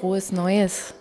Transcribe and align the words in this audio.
frohes 0.00 0.32
Neues. 0.32 0.94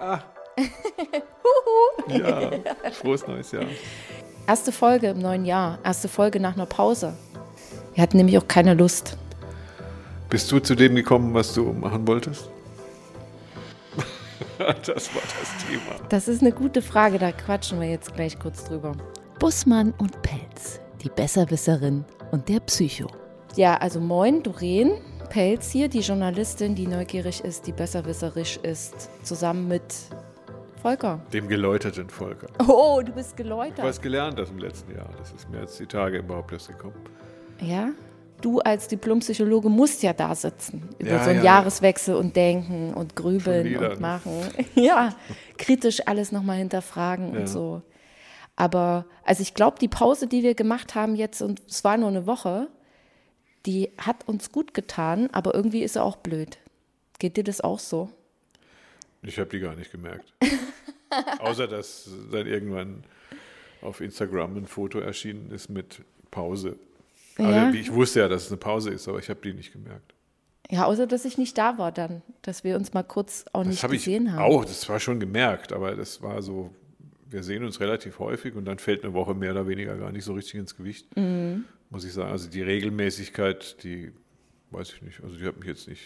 Ah. 0.00 0.18
ja, 2.08 2.50
frohes 2.92 3.26
neues 3.26 3.52
Jahr. 3.52 3.66
Erste 4.48 4.72
Folge 4.72 5.10
im 5.10 5.20
neuen 5.20 5.44
Jahr, 5.44 5.78
erste 5.84 6.08
Folge 6.08 6.40
nach 6.40 6.54
einer 6.54 6.66
Pause. 6.66 7.14
Wir 7.94 8.02
hatten 8.02 8.16
nämlich 8.16 8.36
auch 8.36 8.48
keine 8.48 8.74
Lust. 8.74 9.16
Bist 10.28 10.50
du 10.50 10.58
zu 10.58 10.74
dem 10.74 10.96
gekommen, 10.96 11.32
was 11.34 11.54
du 11.54 11.72
machen 11.72 12.06
wolltest? 12.08 12.50
das 14.58 15.14
war 15.14 15.22
das 15.22 15.64
Thema. 15.68 16.08
Das 16.08 16.26
ist 16.26 16.42
eine 16.42 16.50
gute 16.50 16.82
Frage, 16.82 17.18
da 17.18 17.30
quatschen 17.30 17.80
wir 17.80 17.88
jetzt 17.88 18.12
gleich 18.14 18.38
kurz 18.40 18.64
drüber. 18.64 18.96
Bussmann 19.38 19.94
und 19.98 20.20
Pelz, 20.22 20.80
die 21.02 21.10
Besserwisserin 21.10 22.04
und 22.32 22.48
der 22.48 22.58
Psycho. 22.60 23.06
Ja, 23.54 23.76
also 23.76 24.00
moin, 24.00 24.42
Doreen. 24.42 25.00
Pelz 25.34 25.72
hier, 25.72 25.88
die 25.88 25.98
Journalistin, 25.98 26.76
die 26.76 26.86
neugierig 26.86 27.42
ist, 27.42 27.66
die 27.66 27.72
besserwisserisch 27.72 28.56
ist, 28.58 29.10
zusammen 29.24 29.66
mit 29.66 29.82
Volker. 30.80 31.20
Dem 31.32 31.48
geläuterten 31.48 32.08
Volker. 32.08 32.46
Oh, 32.68 33.02
du 33.04 33.10
bist 33.10 33.30
Ich 33.30 33.36
geläutert. 33.38 33.78
habe 33.78 33.88
was 33.88 34.00
gelernt 34.00 34.38
das 34.38 34.50
im 34.50 34.58
letzten 34.58 34.94
Jahr. 34.94 35.08
Das 35.18 35.32
ist 35.32 35.50
mir 35.50 35.62
jetzt 35.62 35.80
die 35.80 35.86
Tage 35.86 36.18
überhaupt 36.18 36.52
erst 36.52 36.68
gekommen. 36.68 36.94
Ja? 37.60 37.88
Du 38.42 38.60
als 38.60 38.86
Diplompsychologe 38.86 39.68
musst 39.68 40.04
ja 40.04 40.12
da 40.12 40.36
sitzen, 40.36 40.88
über 41.00 41.10
Ja, 41.10 41.24
so 41.24 41.30
einen 41.30 41.40
ja. 41.40 41.46
Jahreswechsel 41.46 42.14
und 42.14 42.36
denken 42.36 42.94
und 42.94 43.16
grübeln 43.16 43.76
und 43.76 44.00
machen. 44.00 44.38
ja, 44.76 45.16
kritisch 45.58 46.06
alles 46.06 46.30
nochmal 46.30 46.58
hinterfragen 46.58 47.34
Ja. 47.34 47.40
und 47.40 47.48
so. 47.48 47.82
Aber, 48.54 49.04
also 49.24 49.42
ich 49.42 49.54
glaube, 49.54 49.80
die 49.80 49.88
Pause, 49.88 50.28
die 50.28 50.44
wir 50.44 50.54
gemacht 50.54 50.94
haben 50.94 51.16
jetzt, 51.16 51.42
und 51.42 51.60
es 51.68 51.82
war 51.82 51.96
nur 51.96 52.10
eine 52.10 52.28
Woche, 52.28 52.68
die 53.66 53.90
hat 53.98 54.28
uns 54.28 54.52
gut 54.52 54.74
getan, 54.74 55.28
aber 55.32 55.54
irgendwie 55.54 55.82
ist 55.82 55.94
sie 55.94 56.02
auch 56.02 56.16
blöd. 56.16 56.58
Geht 57.18 57.36
dir 57.36 57.44
das 57.44 57.60
auch 57.60 57.78
so? 57.78 58.10
Ich 59.22 59.38
habe 59.38 59.48
die 59.50 59.60
gar 59.60 59.74
nicht 59.74 59.90
gemerkt. 59.90 60.32
Außer, 61.38 61.66
dass 61.68 62.08
dann 62.32 62.46
irgendwann 62.46 63.04
auf 63.82 64.00
Instagram 64.00 64.56
ein 64.56 64.66
Foto 64.66 64.98
erschienen 64.98 65.50
ist 65.50 65.68
mit 65.68 66.02
Pause. 66.30 66.76
Also 67.38 67.50
Ja. 67.50 67.70
ich 67.70 67.92
wusste 67.92 68.20
ja, 68.20 68.28
dass 68.28 68.44
es 68.44 68.48
eine 68.50 68.58
Pause 68.58 68.90
ist, 68.90 69.08
aber 69.08 69.18
ich 69.18 69.28
habe 69.30 69.40
die 69.42 69.52
nicht 69.54 69.72
gemerkt. 69.72 70.12
Ja, 70.70 70.86
außer 70.86 71.06
dass 71.06 71.24
ich 71.24 71.36
nicht 71.38 71.56
da 71.58 71.78
war 71.78 71.92
dann, 71.92 72.22
dass 72.42 72.64
wir 72.64 72.76
uns 72.76 72.94
mal 72.94 73.02
kurz 73.02 73.44
auch 73.52 73.64
Das 73.64 73.68
nicht 73.68 73.84
ich 73.84 73.90
gesehen 74.04 74.32
haben. 74.32 74.42
auch, 74.42 74.64
das 74.64 74.88
war 74.88 74.98
schon 74.98 75.20
gemerkt, 75.20 75.72
aber 75.72 75.94
das 75.94 76.22
war 76.22 76.40
so, 76.42 76.74
wir 77.28 77.42
sehen 77.42 77.64
uns 77.64 77.80
relativ 77.80 78.18
häufig 78.18 78.54
und 78.54 78.64
dann 78.64 78.78
fällt 78.78 79.04
eine 79.04 79.12
Woche 79.12 79.34
mehr 79.34 79.52
oder 79.52 79.68
weniger 79.68 79.96
gar 79.96 80.10
nicht 80.10 80.24
so 80.24 80.32
richtig 80.32 80.54
ins 80.54 80.76
Gewicht, 80.76 81.14
Mhm. 81.16 81.64
Muss 81.94 82.04
ich 82.04 82.12
sagen. 82.12 82.30
Also 82.30 82.50
die 82.50 82.62
Regelmäßigkeit, 82.62 83.82
die 83.84 84.12
weiß 84.70 84.92
ich 84.94 85.02
nicht, 85.02 85.22
also 85.22 85.36
die 85.36 85.46
hat 85.46 85.56
mich 85.56 85.68
jetzt 85.68 85.88
nicht. 85.88 86.02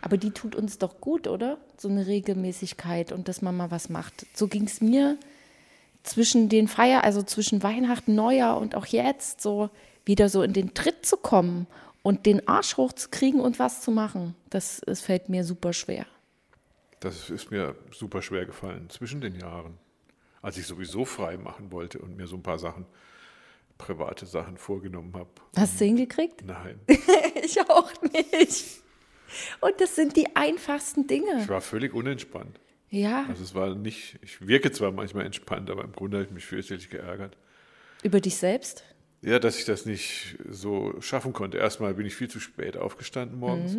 Aber 0.00 0.16
die 0.16 0.30
tut 0.30 0.54
uns 0.54 0.78
doch 0.78 1.00
gut, 1.00 1.28
oder? 1.28 1.58
So 1.76 1.88
eine 1.88 2.06
Regelmäßigkeit 2.06 3.12
und 3.12 3.28
dass 3.28 3.42
man 3.42 3.56
mal 3.56 3.70
was 3.70 3.88
macht. 3.88 4.26
So 4.34 4.48
ging 4.48 4.64
es 4.64 4.80
mir 4.80 5.18
zwischen 6.04 6.48
den 6.48 6.68
Feier, 6.68 7.04
also 7.04 7.22
zwischen 7.22 7.62
Weihnachten, 7.62 8.14
Neujahr 8.14 8.58
und 8.58 8.74
auch 8.74 8.86
jetzt, 8.86 9.40
so 9.40 9.70
wieder 10.06 10.28
so 10.28 10.42
in 10.42 10.52
den 10.52 10.74
Tritt 10.74 11.04
zu 11.04 11.16
kommen 11.16 11.66
und 12.02 12.24
den 12.24 12.46
Arsch 12.48 12.76
hochzukriegen 12.76 13.40
und 13.40 13.58
was 13.58 13.82
zu 13.82 13.90
machen. 13.90 14.34
Das, 14.48 14.80
das 14.86 15.00
fällt 15.00 15.28
mir 15.28 15.44
super 15.44 15.72
schwer. 15.72 16.06
Das 17.00 17.28
ist 17.28 17.50
mir 17.50 17.74
super 17.90 18.22
schwer 18.22 18.46
gefallen 18.46 18.88
zwischen 18.88 19.20
den 19.20 19.38
Jahren, 19.38 19.76
als 20.40 20.56
ich 20.56 20.66
sowieso 20.66 21.04
frei 21.04 21.36
machen 21.36 21.72
wollte 21.72 21.98
und 21.98 22.16
mir 22.16 22.26
so 22.26 22.36
ein 22.36 22.42
paar 22.42 22.58
Sachen, 22.58 22.86
private 23.78 24.26
Sachen 24.26 24.56
vorgenommen 24.56 25.12
habe. 25.14 25.30
Hast 25.56 25.80
du 25.80 25.84
hingekriegt? 25.84 26.44
Nein, 26.44 26.80
Ich 27.42 27.60
auch 27.60 27.90
nicht. 28.12 28.80
Und 29.60 29.72
das 29.80 29.96
sind 29.96 30.16
die 30.16 30.34
einfachsten 30.36 31.02
ich 31.02 31.06
Dinge. 31.08 31.48
war 31.48 31.60
völlig 31.60 31.92
unentspannt. 31.94 32.60
Ja, 32.90 33.26
Also 33.28 33.42
es 33.42 33.54
war 33.54 33.74
nicht, 33.74 34.18
ich 34.22 34.46
wirke 34.46 34.70
zwar 34.70 34.92
manchmal 34.92 35.26
entspannt, 35.26 35.68
aber 35.70 35.82
im 35.82 35.92
Grunde 35.92 36.18
habe 36.18 36.26
ich 36.26 36.32
mich 36.32 36.46
fürchterlich 36.46 36.88
geärgert. 36.90 37.36
über 38.04 38.20
dich 38.20 38.36
selbst. 38.36 38.84
Ja, 39.22 39.38
dass 39.38 39.58
ich 39.58 39.64
das 39.64 39.86
nicht 39.86 40.36
so 40.48 40.94
schaffen 41.00 41.32
konnte. 41.32 41.56
Erstmal 41.58 41.94
bin 41.94 42.06
ich 42.06 42.14
viel 42.14 42.28
zu 42.28 42.38
spät 42.40 42.76
aufgestanden 42.76 43.38
morgens, 43.38 43.78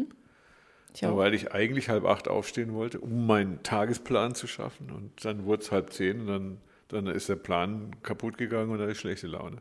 Ich 0.93 1.05
auch. 1.05 1.15
weil 1.17 1.33
ich 1.35 1.53
eigentlich 1.53 1.87
halb 1.87 2.03
acht 2.05 2.27
aufstehen 2.27 2.73
wollte, 2.73 2.99
um 2.99 3.25
meinen 3.27 3.61
Tagesplan 3.63 4.33
zu 4.35 4.47
schaffen. 4.47 4.89
Und 4.91 5.23
dann 5.23 5.45
wurde 5.45 5.61
es 5.61 5.71
halb 5.71 5.93
zehn 5.93 6.21
und 6.21 6.27
dann, 6.27 6.57
dann 6.89 7.07
ist 7.07 7.29
der 7.29 7.35
Plan 7.35 7.95
kaputt 8.03 8.37
gegangen 8.37 8.71
und 8.71 8.79
dann 8.79 8.89
ist 8.89 8.97
schlechte 8.99 9.27
Laune. 9.27 9.57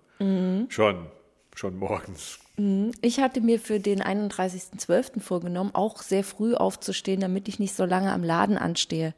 Schon, 0.69 1.07
schon 1.55 1.77
morgens. 1.77 2.39
Ich 3.01 3.21
hatte 3.21 3.41
mir 3.41 3.59
für 3.59 3.81
den 3.81 4.03
31.12. 4.03 5.21
vorgenommen, 5.21 5.71
auch 5.75 6.03
sehr 6.03 6.23
früh 6.25 6.55
aufzustehen, 6.55 7.21
damit 7.21 7.49
ich 7.49 7.59
nicht 7.59 7.75
so 7.75 7.85
lange 7.85 8.13
am 8.13 8.23
Laden 8.23 8.59
anstehe. 8.59 9.15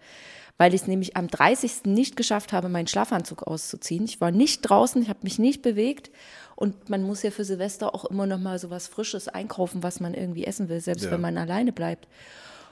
Weil 0.58 0.72
ich 0.72 0.82
es 0.82 0.86
nämlich 0.86 1.16
am 1.18 1.28
30. 1.28 1.84
nicht 1.84 2.16
geschafft 2.16 2.54
habe, 2.54 2.70
meinen 2.70 2.86
Schlafanzug 2.86 3.42
auszuziehen. 3.42 4.06
Ich 4.06 4.22
war 4.22 4.30
nicht 4.30 4.62
draußen, 4.62 5.02
ich 5.02 5.10
habe 5.10 5.18
mich 5.22 5.38
nicht 5.38 5.60
bewegt. 5.60 6.10
Und 6.54 6.88
man 6.88 7.02
muss 7.02 7.22
ja 7.22 7.30
für 7.30 7.44
Silvester 7.44 7.94
auch 7.94 8.06
immer 8.06 8.26
noch 8.26 8.38
mal 8.38 8.58
so 8.58 8.70
was 8.70 8.86
Frisches 8.88 9.28
einkaufen, 9.28 9.82
was 9.82 10.00
man 10.00 10.14
irgendwie 10.14 10.44
essen 10.46 10.70
will, 10.70 10.80
selbst 10.80 11.04
Ja. 11.04 11.10
wenn 11.10 11.20
man 11.20 11.36
alleine 11.36 11.72
bleibt. 11.72 12.08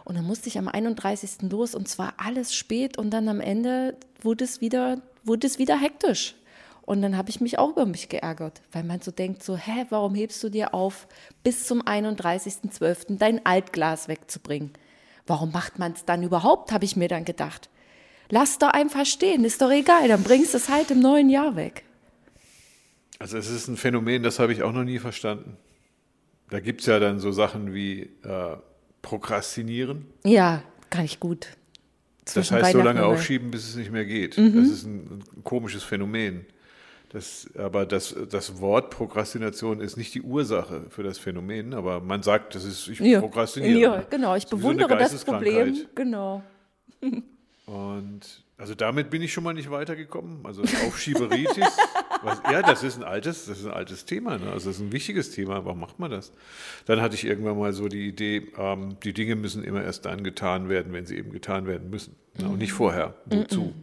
Und 0.05 0.17
dann 0.17 0.25
musste 0.25 0.49
ich 0.49 0.57
am 0.57 0.69
31. 0.69 1.51
los 1.51 1.75
und 1.75 1.87
zwar 1.87 2.15
alles 2.17 2.55
spät 2.55 2.97
und 2.97 3.11
dann 3.11 3.29
am 3.29 3.41
Ende 3.41 3.97
wurde 4.23 4.45
es 4.45 4.63
wieder, 4.63 5.03
wurde 5.25 5.47
es 5.47 5.59
wieder 5.59 5.79
hektisch. 5.79 6.35
Und 6.83 7.01
dann 7.01 7.17
habe 7.17 7.31
ich 7.31 7.41
mich 7.41 7.59
auch 7.59 7.71
über 7.71 7.87
mich 7.87 8.11
geärgert, 8.11 8.61
weil 8.73 8.85
man 8.85 9.01
so 9.01 9.11
denkt, 9.11 9.43
so, 9.43 9.57
hä, 9.57 9.87
warum 9.89 10.15
hebst 10.15 10.43
du 10.45 10.51
dir 10.51 10.75
auf, 10.75 11.09
bis 11.43 11.67
zum 11.67 11.83
31.12. 11.83 13.17
dein 13.19 13.45
Altglas 13.47 14.07
wegzubringen? 14.07 14.71
Warum 15.27 15.51
macht 15.51 15.79
man 15.79 15.93
es 15.93 16.05
dann 16.05 16.23
überhaupt, 16.23 16.73
habe 16.73 16.85
ich 16.85 16.97
mir 16.97 17.09
dann 17.09 17.25
gedacht. 17.25 17.71
Lass 18.29 18.59
doch 18.59 18.69
einfach 18.69 19.07
stehen, 19.07 19.45
ist 19.45 19.63
doch 19.63 19.71
egal, 19.71 20.09
dann 20.09 20.23
bringst 20.23 20.53
du 20.53 20.59
es 20.59 20.69
halt 20.69 20.91
im 20.91 21.01
neuen 21.01 21.31
Jahr 21.31 21.57
weg. 21.57 21.85
Also 23.19 23.39
es 23.39 23.49
ist 23.49 23.69
ein 23.69 23.77
Phänomen, 23.77 24.23
das 24.23 24.39
habe 24.39 24.53
ich 24.53 24.63
auch 24.63 24.73
noch 24.73 24.85
nie 24.85 24.99
verstanden. 24.99 25.57
Da 26.51 26.61
gibt 26.61 26.83
es 26.83 26.87
ja 26.87 26.99
dann 26.99 27.19
so 27.19 27.33
Sachen 27.33 27.73
wie 27.73 28.03
äh, 28.23 28.57
Prokrastinieren. 29.01 30.07
Ja, 30.25 30.63
kann 30.91 31.05
ich 31.05 31.21
gut. 31.21 31.49
Das 32.33 32.51
heißt, 32.51 32.73
so 32.73 32.81
lange 32.81 33.05
aufschieben, 33.05 33.51
bis 33.51 33.69
es 33.69 33.77
nicht 33.77 33.91
mehr 33.93 34.05
geht. 34.05 34.39
Mhm. 34.39 34.55
Das 34.57 34.69
ist 34.69 34.85
ein, 34.85 35.23
ein 35.37 35.45
komisches 35.45 35.83
Phänomen. 35.83 36.47
Das, 37.11 37.49
aber 37.57 37.87
das, 37.87 38.15
das 38.31 38.61
Wort 38.61 38.91
Prokrastination 38.91 39.81
ist 39.81 39.97
nicht 39.97 40.15
die 40.15 40.23
Ursache 40.23 40.87
für 40.89 41.05
das 41.05 41.19
Phänomen, 41.19 41.73
aber 41.73 42.01
man 42.01 42.23
sagt, 42.25 42.57
das 42.57 42.65
ist, 42.65 42.89
ich 42.89 42.99
Ja, 42.99 43.21
prokrastiniere. 43.21 43.79
ja, 43.79 44.05
genau, 44.11 44.35
ich 44.35 44.49
bewundere 44.49 44.97
das 44.97 45.25
Problem. 45.25 45.77
Genau. 45.95 46.43
Und 47.67 48.44
also 48.57 48.75
damit 48.75 49.11
bin 49.11 49.21
ich 49.21 49.33
schon 49.33 49.43
mal 49.43 49.53
nicht 49.53 49.71
weitergekommen. 49.71 50.41
Also 50.45 50.63
Aufschieberitis. 50.63 51.57
was, 52.23 52.41
ja, 52.51 52.63
das 52.63 52.85
ist 52.85 52.97
ein 52.97 53.03
altes, 53.03 53.47
das 53.47 53.59
ist 53.59 53.67
ein 53.67 53.73
altes 53.73 54.05
Thema. 54.05 54.39
Ne? 54.39 54.51
Also 54.53 54.71
das 54.71 54.77
ist 54.77 54.83
ein 54.83 54.93
wichtiges 54.93 55.33
Thema. 55.33 55.65
Warum 55.65 55.81
macht 55.81 55.99
man 55.99 56.11
das? 56.11 56.33
Dann 56.87 57.01
hatte 57.01 57.17
ich 57.17 57.25
irgendwann 57.25 57.59
mal 57.59 57.73
so 57.73 57.89
die 57.89 58.07
Idee, 58.07 58.49
ähm, 58.57 58.97
die 59.03 59.13
Dinge 59.13 59.35
müssen 59.35 59.65
immer 59.65 59.83
erst 59.83 60.05
dann 60.05 60.23
getan 60.23 60.69
werden, 60.69 60.93
wenn 60.93 61.05
sie 61.05 61.17
eben 61.17 61.33
getan 61.33 61.67
werden 61.67 61.91
müssen. 61.91 62.15
Ne? 62.39 62.49
Und 62.49 62.59
nicht 62.59 62.73
vorher. 62.73 63.15
Wozu? 63.27 63.75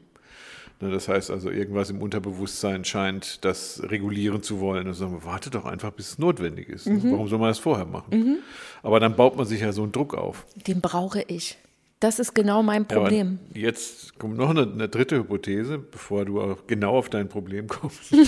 Ne, 0.79 0.89
das 0.89 1.07
heißt 1.07 1.31
also, 1.31 1.51
irgendwas 1.51 1.89
im 1.89 2.01
Unterbewusstsein 2.01 2.85
scheint 2.85 3.43
das 3.45 3.83
regulieren 3.83 4.41
zu 4.41 4.61
wollen. 4.61 4.87
Und 4.87 4.93
sagen 4.93 5.11
wir, 5.11 5.25
warte 5.25 5.49
doch 5.49 5.65
einfach, 5.65 5.91
bis 5.91 6.11
es 6.11 6.17
notwendig 6.17 6.69
ist. 6.69 6.87
Ne? 6.87 7.11
Warum 7.11 7.27
soll 7.27 7.39
man 7.39 7.49
das 7.49 7.59
vorher 7.59 7.85
machen? 7.85 8.41
Aber 8.83 8.99
dann 9.01 9.17
baut 9.17 9.35
man 9.35 9.45
sich 9.45 9.61
ja 9.61 9.73
so 9.73 9.83
einen 9.83 9.91
Druck 9.91 10.15
auf. 10.15 10.45
Den 10.55 10.79
brauche 10.79 11.21
ich. 11.27 11.57
Das 12.01 12.17
ist 12.17 12.33
genau 12.33 12.63
mein 12.63 12.87
Ja, 12.89 12.99
Problem. 12.99 13.39
jetzt 13.53 14.17
kommt 14.17 14.35
noch 14.35 14.49
eine, 14.49 14.63
eine 14.63 14.89
dritte 14.89 15.17
Hypothese, 15.17 15.77
bevor 15.77 16.25
du 16.25 16.41
auch 16.41 16.65
genau 16.65 16.97
auf 16.97 17.09
dein 17.09 17.29
Problem 17.29 17.67
kommst. 17.67 18.11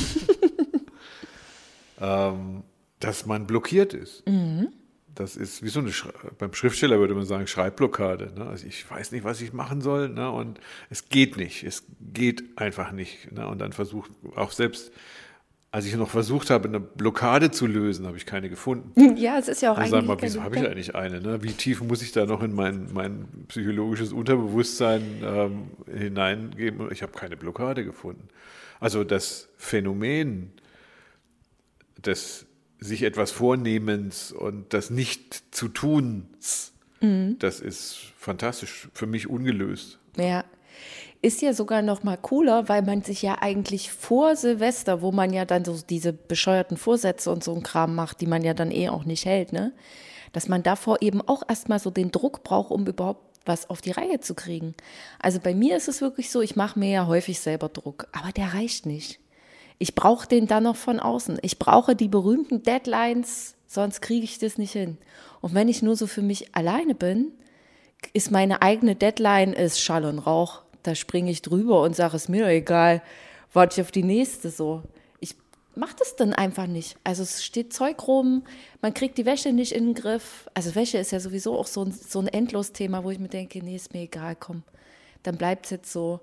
ähm, 1.99 2.63
dass 2.99 3.25
man 3.25 3.47
blockiert 3.47 3.95
ist. 3.95 4.25
Mhm. 4.27 4.67
Das 5.15 5.35
ist 5.35 5.63
wie 5.63 5.69
so 5.69 5.79
eine, 5.79 5.91
beim 6.37 6.53
Schriftsteller 6.53 6.99
würde 6.99 7.15
man 7.15 7.25
sagen, 7.25 7.47
Schreibblockade. 7.47 8.33
Ne? 8.35 8.45
Also 8.45 8.67
ich 8.67 8.89
weiß 8.89 9.11
nicht, 9.11 9.23
was 9.23 9.41
ich 9.41 9.53
machen 9.53 9.81
soll 9.81 10.09
ne? 10.09 10.31
und 10.31 10.59
es 10.91 11.09
geht 11.09 11.37
nicht. 11.37 11.63
Es 11.63 11.83
geht 11.99 12.43
einfach 12.57 12.91
nicht. 12.91 13.31
Ne? 13.31 13.47
Und 13.47 13.59
dann 13.59 13.73
versucht, 13.73 14.11
auch 14.35 14.51
selbst 14.51 14.91
als 15.73 15.85
ich 15.85 15.95
noch 15.95 16.11
versucht 16.11 16.51
habe, 16.51 16.67
eine 16.67 16.79
Blockade 16.79 17.49
zu 17.49 17.65
lösen, 17.65 18.05
habe 18.05 18.15
ich 18.15 18.27
keine 18.27 18.47
gefunden. 18.47 19.17
Ja, 19.17 19.39
es 19.39 19.47
ist 19.47 19.63
ja 19.63 19.71
auch 19.71 19.75
Dann 19.75 19.85
eigentlich. 19.85 19.99
sag 20.01 20.05
mal, 20.07 20.21
wieso 20.21 20.43
habe 20.43 20.55
ich 20.55 20.65
eigentlich 20.67 20.93
eine? 20.93 21.19
Ne? 21.19 21.41
Wie 21.41 21.51
tief 21.53 21.81
muss 21.81 22.03
ich 22.03 22.11
da 22.11 22.27
noch 22.27 22.43
in 22.43 22.53
mein, 22.53 22.93
mein 22.93 23.25
psychologisches 23.47 24.13
Unterbewusstsein 24.13 25.01
ähm, 25.23 25.63
hineingeben? 25.91 26.91
Ich 26.91 27.01
habe 27.01 27.11
keine 27.13 27.37
Blockade 27.37 27.83
gefunden. 27.83 28.27
Also 28.79 29.03
das 29.03 29.49
Phänomen 29.57 30.51
des 31.97 32.45
sich 32.79 33.01
etwas 33.01 33.31
Vornehmens 33.31 34.31
und 34.31 34.73
das 34.75 34.89
nicht 34.91 35.55
zu 35.55 35.69
tuns, 35.69 36.69
Mhm. 37.01 37.37
das 37.39 37.59
ist 37.59 37.97
fantastisch, 38.17 38.87
für 38.93 39.07
mich 39.07 39.27
ungelöst. 39.27 39.99
Ja. 40.17 40.45
Ist 41.21 41.41
ja 41.41 41.53
sogar 41.53 41.81
noch 41.81 42.03
mal 42.03 42.17
cooler, 42.17 42.67
weil 42.67 42.81
man 42.81 43.01
sich 43.01 43.21
ja 43.21 43.37
eigentlich 43.41 43.91
vor 43.91 44.35
Silvester, 44.35 45.01
wo 45.01 45.11
man 45.11 45.31
ja 45.31 45.45
dann 45.45 45.63
so 45.63 45.77
diese 45.89 46.11
bescheuerten 46.13 46.77
Vorsätze 46.77 47.31
und 47.31 47.43
so 47.43 47.53
ein 47.55 47.63
Kram 47.63 47.95
macht, 47.95 48.21
die 48.21 48.27
man 48.27 48.43
ja 48.43 48.53
dann 48.53 48.71
eh 48.71 48.89
auch 48.89 49.05
nicht 49.05 49.25
hält, 49.25 49.53
ne? 49.53 49.73
Dass 50.33 50.49
man 50.49 50.63
davor 50.63 51.01
eben 51.01 51.21
auch 51.21 51.43
erstmal 51.47 51.79
so 51.79 51.91
den 51.91 52.11
Druck 52.11 52.43
braucht, 52.43 52.71
um 52.71 52.85
überhaupt 52.85 53.33
was 53.45 53.69
auf 53.69 53.81
die 53.81 53.91
Reihe 53.91 54.19
zu 54.19 54.35
kriegen. 54.35 54.73
Also 55.19 55.39
bei 55.39 55.53
mir 55.53 55.77
ist 55.77 55.87
es 55.87 56.01
wirklich 56.01 56.31
so, 56.31 56.41
ich 56.41 56.55
mache 56.55 56.79
mir 56.79 56.89
ja 56.89 57.07
häufig 57.07 57.39
selber 57.39 57.69
Druck, 57.69 58.07
aber 58.11 58.31
der 58.31 58.53
reicht 58.53 58.85
nicht. 58.85 59.19
Ich 59.79 59.95
brauche 59.95 60.27
den 60.27 60.47
dann 60.47 60.63
noch 60.63 60.75
von 60.75 60.99
außen. 60.99 61.39
Ich 61.41 61.59
brauche 61.59 61.95
die 61.95 62.07
berühmten 62.07 62.63
Deadlines, 62.63 63.55
sonst 63.67 64.01
kriege 64.01 64.23
ich 64.23 64.39
das 64.39 64.57
nicht 64.57 64.71
hin. 64.71 64.97
Und 65.41 65.53
wenn 65.53 65.67
ich 65.67 65.81
nur 65.81 65.95
so 65.95 66.07
für 66.07 66.21
mich 66.21 66.55
alleine 66.55 66.95
bin, 66.95 67.33
ist 68.13 68.31
meine 68.31 68.61
eigene 68.61 68.95
Deadline 68.95 69.53
ist 69.53 69.79
Schall 69.79 70.05
und 70.05 70.19
Rauch. 70.19 70.62
Da 70.83 70.95
springe 70.95 71.31
ich 71.31 71.41
drüber 71.41 71.81
und 71.81 71.95
sage, 71.95 72.15
es 72.15 72.29
mir 72.29 72.47
egal, 72.47 73.01
warte 73.53 73.79
ich 73.79 73.85
auf 73.85 73.91
die 73.91 74.03
nächste 74.03 74.49
so. 74.49 74.83
Ich 75.19 75.35
mache 75.75 75.95
das 75.97 76.15
dann 76.15 76.33
einfach 76.33 76.67
nicht. 76.67 76.97
Also 77.03 77.23
es 77.23 77.43
steht 77.43 77.73
Zeug 77.73 78.07
rum, 78.07 78.43
man 78.81 78.93
kriegt 78.93 79.17
die 79.17 79.25
Wäsche 79.25 79.53
nicht 79.53 79.71
in 79.71 79.85
den 79.85 79.93
Griff. 79.93 80.49
Also 80.53 80.75
Wäsche 80.75 80.97
ist 80.97 81.11
ja 81.11 81.19
sowieso 81.19 81.57
auch 81.57 81.67
so 81.67 81.83
ein, 81.83 81.91
so 81.91 82.19
ein 82.19 82.27
Endlos-Thema, 82.27 83.03
wo 83.03 83.11
ich 83.11 83.19
mir 83.19 83.29
denke, 83.29 83.59
nee, 83.63 83.75
ist 83.75 83.93
mir 83.93 84.01
egal, 84.01 84.35
komm, 84.37 84.63
dann 85.23 85.37
bleibt 85.37 85.65
es 85.65 85.71
jetzt 85.71 85.91
so. 85.91 86.19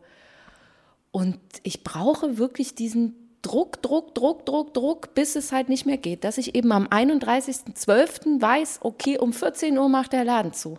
Und 1.12 1.38
ich 1.62 1.82
brauche 1.82 2.38
wirklich 2.38 2.74
diesen 2.74 3.14
Druck, 3.42 3.80
Druck, 3.82 4.14
Druck, 4.14 4.44
Druck, 4.44 4.74
Druck, 4.74 5.14
bis 5.14 5.34
es 5.34 5.50
halt 5.50 5.68
nicht 5.68 5.86
mehr 5.86 5.96
geht. 5.96 6.24
Dass 6.24 6.38
ich 6.38 6.54
eben 6.54 6.72
am 6.72 6.86
31.12. 6.86 8.40
weiß, 8.40 8.80
okay, 8.82 9.18
um 9.18 9.32
14 9.32 9.78
Uhr 9.78 9.88
macht 9.88 10.12
der 10.12 10.24
Laden 10.24 10.52
zu. 10.52 10.78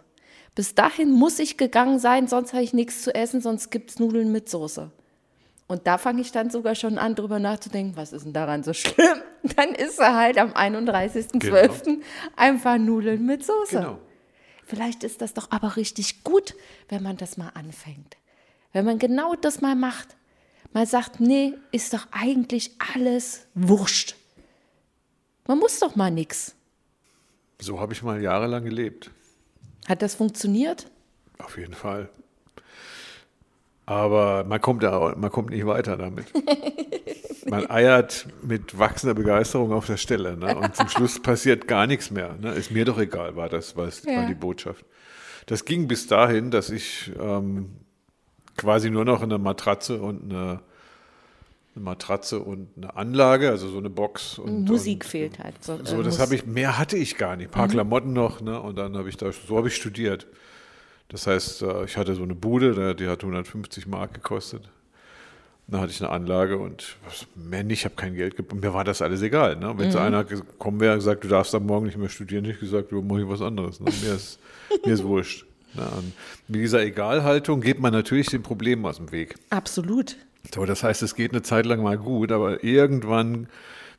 Bis 0.56 0.75
dahin 0.75 1.12
muss 1.12 1.39
ich 1.39 1.57
gegangen 1.57 2.00
sein, 2.00 2.27
sonst 2.27 2.53
habe 2.53 2.63
ich 2.63 2.74
nichts 2.74 3.03
zu 3.03 3.15
essen, 3.15 3.42
sonst 3.42 3.71
gibt 3.71 3.92
es 3.92 4.00
Nudeln 4.00 4.31
mit 4.31 4.50
Soße. 4.50 4.92
Und 5.68 5.88
da 5.88 5.98
fange 5.98 6.19
ich 6.19 6.33
dann 6.33 6.50
sogar 6.50 6.75
schon 6.75 6.98
an, 6.98 7.15
drüber 7.15 7.39
nachzudenken, 7.39 7.95
was 7.95 8.12
ist 8.12 8.25
denn 8.25 8.33
daran 8.33 8.63
so 8.63 8.74
schlimm? 8.74 9.21
Dann 9.56 9.74
ist 9.74 10.00
er 10.00 10.15
halt 10.15 10.38
am 10.38 10.51
31.12. 10.51 11.83
Genau. 11.83 12.06
einfach 12.36 12.77
Nudeln 12.77 13.25
mit 13.25 13.45
Soße. 13.45 13.77
Genau. 13.77 14.00
Vielleicht 14.65 15.03
ist 15.03 15.21
das 15.21 15.33
doch 15.33 15.50
aber 15.51 15.77
richtig 15.77 16.24
gut, 16.24 16.56
wenn 16.89 17.01
man 17.03 17.18
das 17.18 17.38
mal 17.38 17.50
anfängt. 17.53 18.18
Wenn 18.74 18.86
man 18.86 19.00
genau 19.00 19.36
das 19.36 19.62
mal 19.62 19.75
macht. 19.75 20.15
Man 20.74 20.86
sagt, 20.86 21.19
nee, 21.19 21.53
ist 21.71 21.94
doch 21.94 22.07
eigentlich 22.12 22.71
alles 22.94 23.48
wurscht. 23.53 24.15
Man 25.48 25.59
muss 25.59 25.80
doch 25.80 25.95
mal 25.95 26.12
nichts. 26.12 26.56
So 27.59 27.80
habe 27.80 27.94
ich 27.94 28.03
mal 28.03 28.21
jahrelang 28.21 28.63
gelebt. 28.63 29.12
Hat 29.87 30.01
das 30.01 30.15
funktioniert? 30.15 30.87
Auf 31.39 31.57
jeden 31.57 31.73
Fall. 31.73 32.09
Aber 33.85 34.43
man 34.43 34.61
kommt, 34.61 34.83
ja, 34.83 35.15
man 35.17 35.31
kommt 35.31 35.49
nicht 35.49 35.65
weiter 35.65 35.97
damit. 35.97 36.27
Man 37.49 37.69
eiert 37.69 38.27
mit 38.43 38.77
wachsender 38.77 39.15
Begeisterung 39.15 39.73
auf 39.73 39.87
der 39.87 39.97
Stelle. 39.97 40.37
Ne? 40.37 40.55
Und 40.55 40.75
zum 40.75 40.87
Schluss 40.87 41.19
passiert 41.19 41.67
gar 41.67 41.87
nichts 41.87 42.11
mehr. 42.11 42.35
Ne? 42.39 42.51
Ist 42.51 42.71
mir 42.71 42.85
doch 42.85 42.99
egal, 42.99 43.35
war 43.35 43.49
das 43.49 43.75
was, 43.75 44.03
ja. 44.03 44.17
war 44.17 44.27
die 44.27 44.35
Botschaft. 44.35 44.85
Das 45.47 45.65
ging 45.65 45.87
bis 45.87 46.05
dahin, 46.07 46.51
dass 46.51 46.69
ich 46.69 47.11
ähm, 47.19 47.71
quasi 48.57 48.89
nur 48.89 49.05
noch 49.05 49.23
eine 49.23 49.39
Matratze 49.39 50.01
und 50.01 50.31
eine, 50.31 50.61
eine, 51.75 51.83
Matratze 51.83 52.39
und 52.39 52.69
eine 52.77 52.95
Anlage, 52.95 53.50
also 53.50 53.69
so 53.69 53.77
eine 53.77 53.89
Box. 53.89 54.39
Und, 54.39 54.65
Musik 54.65 55.03
und, 55.03 55.09
fehlt 55.09 55.39
halt. 55.39 55.63
So, 55.63 55.79
so 55.83 56.03
das 56.03 56.19
habe 56.19 56.35
ich, 56.35 56.45
mehr 56.45 56.77
hatte 56.77 56.97
ich 56.97 57.18
gar 57.18 57.35
nicht. 57.35 57.47
Ein 57.47 57.51
paar 57.51 57.68
mhm. 57.68 57.71
Klamotten 57.71 58.13
noch, 58.13 58.41
ne? 58.41 58.59
Und 58.59 58.77
dann 58.77 58.97
habe 58.97 59.09
ich 59.09 59.18
da, 59.18 59.31
so 59.31 59.57
habe 59.57 59.68
ich 59.68 59.75
studiert. 59.75 60.27
Das 61.09 61.27
heißt, 61.27 61.62
äh, 61.63 61.85
ich 61.85 61.97
hatte 61.97 62.15
so 62.15 62.23
eine 62.23 62.35
Bude, 62.35 62.95
die 62.95 63.07
hat 63.07 63.21
150 63.21 63.88
Mark 63.88 64.13
gekostet. 64.13 64.69
Dann 65.68 65.81
hatte 65.81 65.91
ich 65.91 66.01
eine 66.01 66.09
Anlage 66.09 66.57
und 66.57 66.97
mehr 67.35 67.63
nicht, 67.63 67.79
ich 67.79 67.85
habe 67.85 67.95
kein 67.95 68.13
Geld 68.15 68.35
gegeben. 68.35 68.59
Mir 68.59 68.74
war 68.74 68.83
das 68.83 69.01
alles 69.01 69.21
egal. 69.21 69.56
Ne? 69.56 69.74
Wenn 69.77 69.88
mhm. 69.88 69.91
so 69.91 70.00
einer 70.00 70.24
gekommen 70.24 70.79
wäre 70.79 70.94
und 70.94 71.00
gesagt, 71.00 71.24
du 71.24 71.27
darfst 71.27 71.56
am 71.56 71.65
Morgen 71.65 71.85
nicht 71.85 71.97
mehr 71.97 72.09
studieren, 72.09 72.44
hätte 72.44 72.56
ich 72.56 72.59
gesagt, 72.59 72.91
du 72.91 73.01
mach 73.01 73.17
ich 73.17 73.27
was 73.27 73.41
anderes. 73.41 73.79
Ne? 73.79 73.91
Mir, 74.03 74.15
ist, 74.15 74.39
mir 74.85 74.94
ist 74.94 75.03
wurscht. 75.03 75.45
Ja, 75.74 75.89
mit 76.50 76.62
dieser 76.62 76.83
Egalhaltung 76.83 77.62
geht 77.62 77.79
man 77.79 77.94
natürlich 77.94 78.27
den 78.27 78.44
Problemen 78.44 78.85
aus 78.85 78.97
dem 78.97 79.12
Weg. 79.13 79.35
Absolut. 79.50 80.17
So, 80.53 80.65
das 80.65 80.83
heißt, 80.83 81.01
es 81.03 81.15
geht 81.15 81.31
eine 81.31 81.41
Zeit 81.41 81.65
lang 81.65 81.83
mal 81.83 81.97
gut, 81.97 82.31
aber 82.31 82.63
irgendwann 82.63 83.47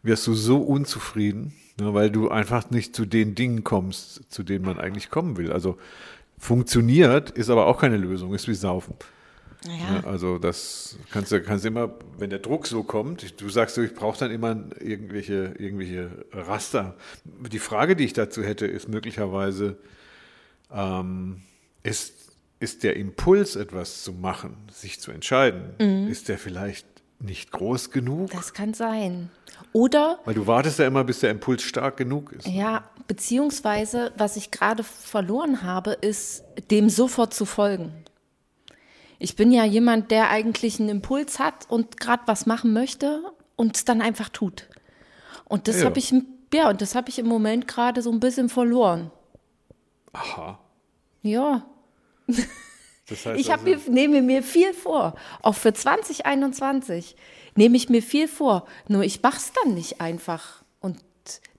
wirst 0.02 0.26
du 0.26 0.34
so 0.34 0.58
unzufrieden, 0.58 1.54
ne, 1.80 1.94
weil 1.94 2.10
du 2.10 2.28
einfach 2.28 2.70
nicht 2.70 2.94
zu 2.96 3.06
den 3.06 3.34
Dingen 3.34 3.64
kommst, 3.64 4.30
zu 4.32 4.42
denen 4.42 4.64
man 4.64 4.78
eigentlich 4.78 5.10
kommen 5.10 5.36
will. 5.36 5.52
Also 5.52 5.78
funktioniert, 6.38 7.30
ist 7.30 7.50
aber 7.50 7.66
auch 7.66 7.80
keine 7.80 7.96
Lösung, 7.96 8.34
ist 8.34 8.48
wie 8.48 8.54
Saufen. 8.54 8.94
Ja. 9.64 9.92
Ne, 9.92 10.04
also 10.06 10.38
das 10.38 10.98
kannst 11.12 11.30
du 11.30 11.40
kannst 11.40 11.64
immer, 11.64 11.94
wenn 12.18 12.30
der 12.30 12.40
Druck 12.40 12.66
so 12.66 12.82
kommt, 12.82 13.40
du 13.40 13.48
sagst, 13.48 13.78
ich 13.78 13.94
brauche 13.94 14.18
dann 14.18 14.32
immer 14.32 14.56
irgendwelche, 14.80 15.54
irgendwelche 15.58 16.10
Raster. 16.32 16.96
Die 17.24 17.60
Frage, 17.60 17.94
die 17.94 18.04
ich 18.04 18.12
dazu 18.12 18.42
hätte, 18.42 18.66
ist 18.66 18.88
möglicherweise, 18.88 19.76
ähm, 20.72 21.42
ist, 21.84 22.31
ist 22.62 22.84
der 22.84 22.96
Impuls, 22.96 23.56
etwas 23.56 24.04
zu 24.04 24.12
machen, 24.12 24.56
sich 24.70 25.00
zu 25.00 25.10
entscheiden, 25.10 25.74
mhm. 25.80 26.08
ist 26.08 26.28
der 26.28 26.38
vielleicht 26.38 26.86
nicht 27.18 27.50
groß 27.50 27.90
genug? 27.90 28.30
Das 28.30 28.54
kann 28.54 28.72
sein. 28.72 29.30
Oder. 29.72 30.20
Weil 30.24 30.34
du 30.34 30.46
wartest 30.46 30.78
ja 30.78 30.86
immer, 30.86 31.04
bis 31.04 31.20
der 31.20 31.30
Impuls 31.30 31.62
stark 31.62 31.96
genug 31.96 32.32
ist. 32.32 32.46
Ja, 32.46 32.84
beziehungsweise, 33.06 34.12
was 34.16 34.36
ich 34.36 34.50
gerade 34.50 34.84
verloren 34.84 35.62
habe, 35.62 35.92
ist, 35.92 36.44
dem 36.70 36.88
sofort 36.88 37.34
zu 37.34 37.44
folgen. 37.44 37.92
Ich 39.18 39.36
bin 39.36 39.52
ja 39.52 39.64
jemand, 39.64 40.10
der 40.10 40.30
eigentlich 40.30 40.80
einen 40.80 40.88
Impuls 40.88 41.38
hat 41.38 41.68
und 41.68 41.98
gerade 41.98 42.22
was 42.26 42.46
machen 42.46 42.72
möchte 42.72 43.22
und 43.56 43.76
es 43.76 43.84
dann 43.84 44.00
einfach 44.00 44.28
tut. 44.28 44.68
Und 45.44 45.68
das 45.68 45.80
ja. 45.80 45.86
habe 45.86 45.98
ich, 45.98 46.14
ja, 46.52 46.70
und 46.70 46.80
das 46.80 46.94
habe 46.94 47.08
ich 47.08 47.18
im 47.18 47.26
Moment 47.26 47.68
gerade 47.68 48.02
so 48.02 48.10
ein 48.10 48.20
bisschen 48.20 48.48
verloren. 48.48 49.10
Aha. 50.12 50.58
Ja. 51.22 51.66
Das 53.08 53.26
heißt 53.26 53.40
ich 53.40 53.50
also, 53.50 53.64
mir, 53.64 53.78
nehme 53.88 54.22
mir 54.22 54.42
viel 54.42 54.72
vor. 54.72 55.16
Auch 55.42 55.56
für 55.56 55.72
2021 55.74 57.16
nehme 57.56 57.76
ich 57.76 57.88
mir 57.88 58.02
viel 58.02 58.28
vor. 58.28 58.66
Nur 58.88 59.02
ich 59.02 59.22
mache 59.22 59.38
es 59.38 59.52
dann 59.52 59.74
nicht 59.74 60.00
einfach. 60.00 60.62
Und 60.80 60.98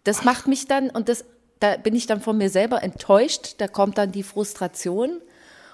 das 0.06 0.20
Ach. 0.20 0.24
macht 0.24 0.48
mich 0.48 0.68
dann, 0.68 0.90
und 0.90 1.10
das, 1.10 1.26
da 1.60 1.76
bin 1.78 1.96
ich 1.96 2.08
dann 2.08 2.22
von 2.22 2.38
mir 2.38 2.50
selber 2.50 2.82
enttäuscht. 2.82 3.56
Da 3.58 3.68
kommt 3.68 3.98
dann 3.98 4.12
die 4.12 4.24
Frustration. 4.24 5.22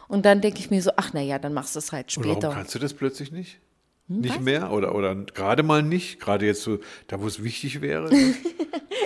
Und 0.08 0.26
dann 0.26 0.42
denke 0.42 0.60
ich 0.60 0.72
mir 0.72 0.82
so, 0.82 0.92
ach 0.98 1.14
naja, 1.14 1.38
dann 1.38 1.54
machst 1.54 1.76
du 1.76 1.80
es 1.80 1.92
halt 1.92 2.12
später. 2.12 2.42
warum 2.44 2.56
kannst 2.56 2.74
du 2.74 2.80
das 2.80 2.96
plötzlich 2.96 3.32
nicht? 3.32 3.60
Hm, 4.08 4.22
nicht 4.22 4.38
was? 4.38 4.42
mehr 4.42 4.72
oder, 4.72 4.96
oder 4.96 5.16
gerade 5.16 5.62
mal 5.62 5.84
nicht, 5.84 6.20
gerade 6.20 6.48
jetzt 6.48 6.64
so, 6.64 6.80
da 7.08 7.22
wo 7.22 7.28
es 7.28 7.44
wichtig 7.44 7.82
wäre. 7.82 8.10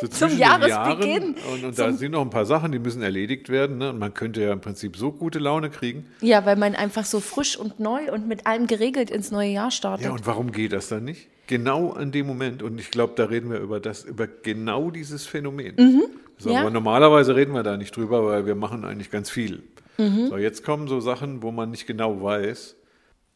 So 0.04 0.28
Zum 0.28 0.38
Jahresbeginn. 0.38 1.36
Und, 1.54 1.64
und 1.64 1.80
da 1.80 1.94
sind 1.94 2.12
noch 2.12 2.22
ein 2.22 2.30
paar 2.30 2.46
Sachen, 2.46 2.74
die 2.74 2.80
müssen 2.80 3.02
erledigt 3.02 3.48
werden. 3.48 3.78
Ne? 3.78 3.92
Und 3.92 4.00
man 4.00 4.14
könnte 4.14 4.42
ja 4.42 4.52
im 4.52 4.60
Prinzip 4.60 4.98
so 4.98 5.14
gute 5.14 5.40
Laune 5.40 5.70
kriegen. 5.70 6.08
Ja, 6.20 6.46
weil 6.46 6.58
man 6.58 6.76
einfach 6.76 7.06
so 7.06 7.22
frisch 7.22 7.58
und 7.58 7.80
neu 7.80 8.12
und 8.12 8.28
mit 8.28 8.46
allem 8.46 8.68
geregelt 8.68 9.10
ins 9.10 9.32
neue 9.32 9.50
Jahr 9.50 9.72
startet. 9.72 10.06
Ja, 10.06 10.12
und 10.12 10.28
warum 10.28 10.52
geht 10.52 10.74
das 10.74 10.90
dann 10.90 11.06
nicht? 11.06 11.30
Genau 11.48 11.92
an 11.92 12.12
dem 12.12 12.28
Moment. 12.28 12.64
Und 12.64 12.80
ich 12.80 12.92
glaube, 12.92 13.14
da 13.16 13.26
reden 13.26 13.50
wir 13.50 13.60
über 13.60 13.80
das, 13.80 14.04
über 14.04 14.28
genau 14.28 14.92
dieses 14.92 15.26
Phänomen. 15.26 15.76
Mhm. 15.78 16.04
So, 16.38 16.52
ja. 16.52 16.62
Aber 16.62 16.70
normalerweise 16.70 17.36
reden 17.36 17.54
wir 17.54 17.64
da 17.64 17.78
nicht 17.78 17.96
drüber, 17.96 18.26
weil 18.26 18.46
wir 18.46 18.56
machen 18.56 18.84
eigentlich 18.84 19.10
ganz 19.10 19.30
viel. 19.30 19.64
Mhm. 19.98 20.28
So, 20.28 20.38
jetzt 20.38 20.66
kommen 20.66 20.90
so 20.90 21.00
Sachen, 21.00 21.44
wo 21.44 21.52
man 21.52 21.72
nicht 21.72 21.88
genau 21.88 22.22
weiß, 22.22 22.76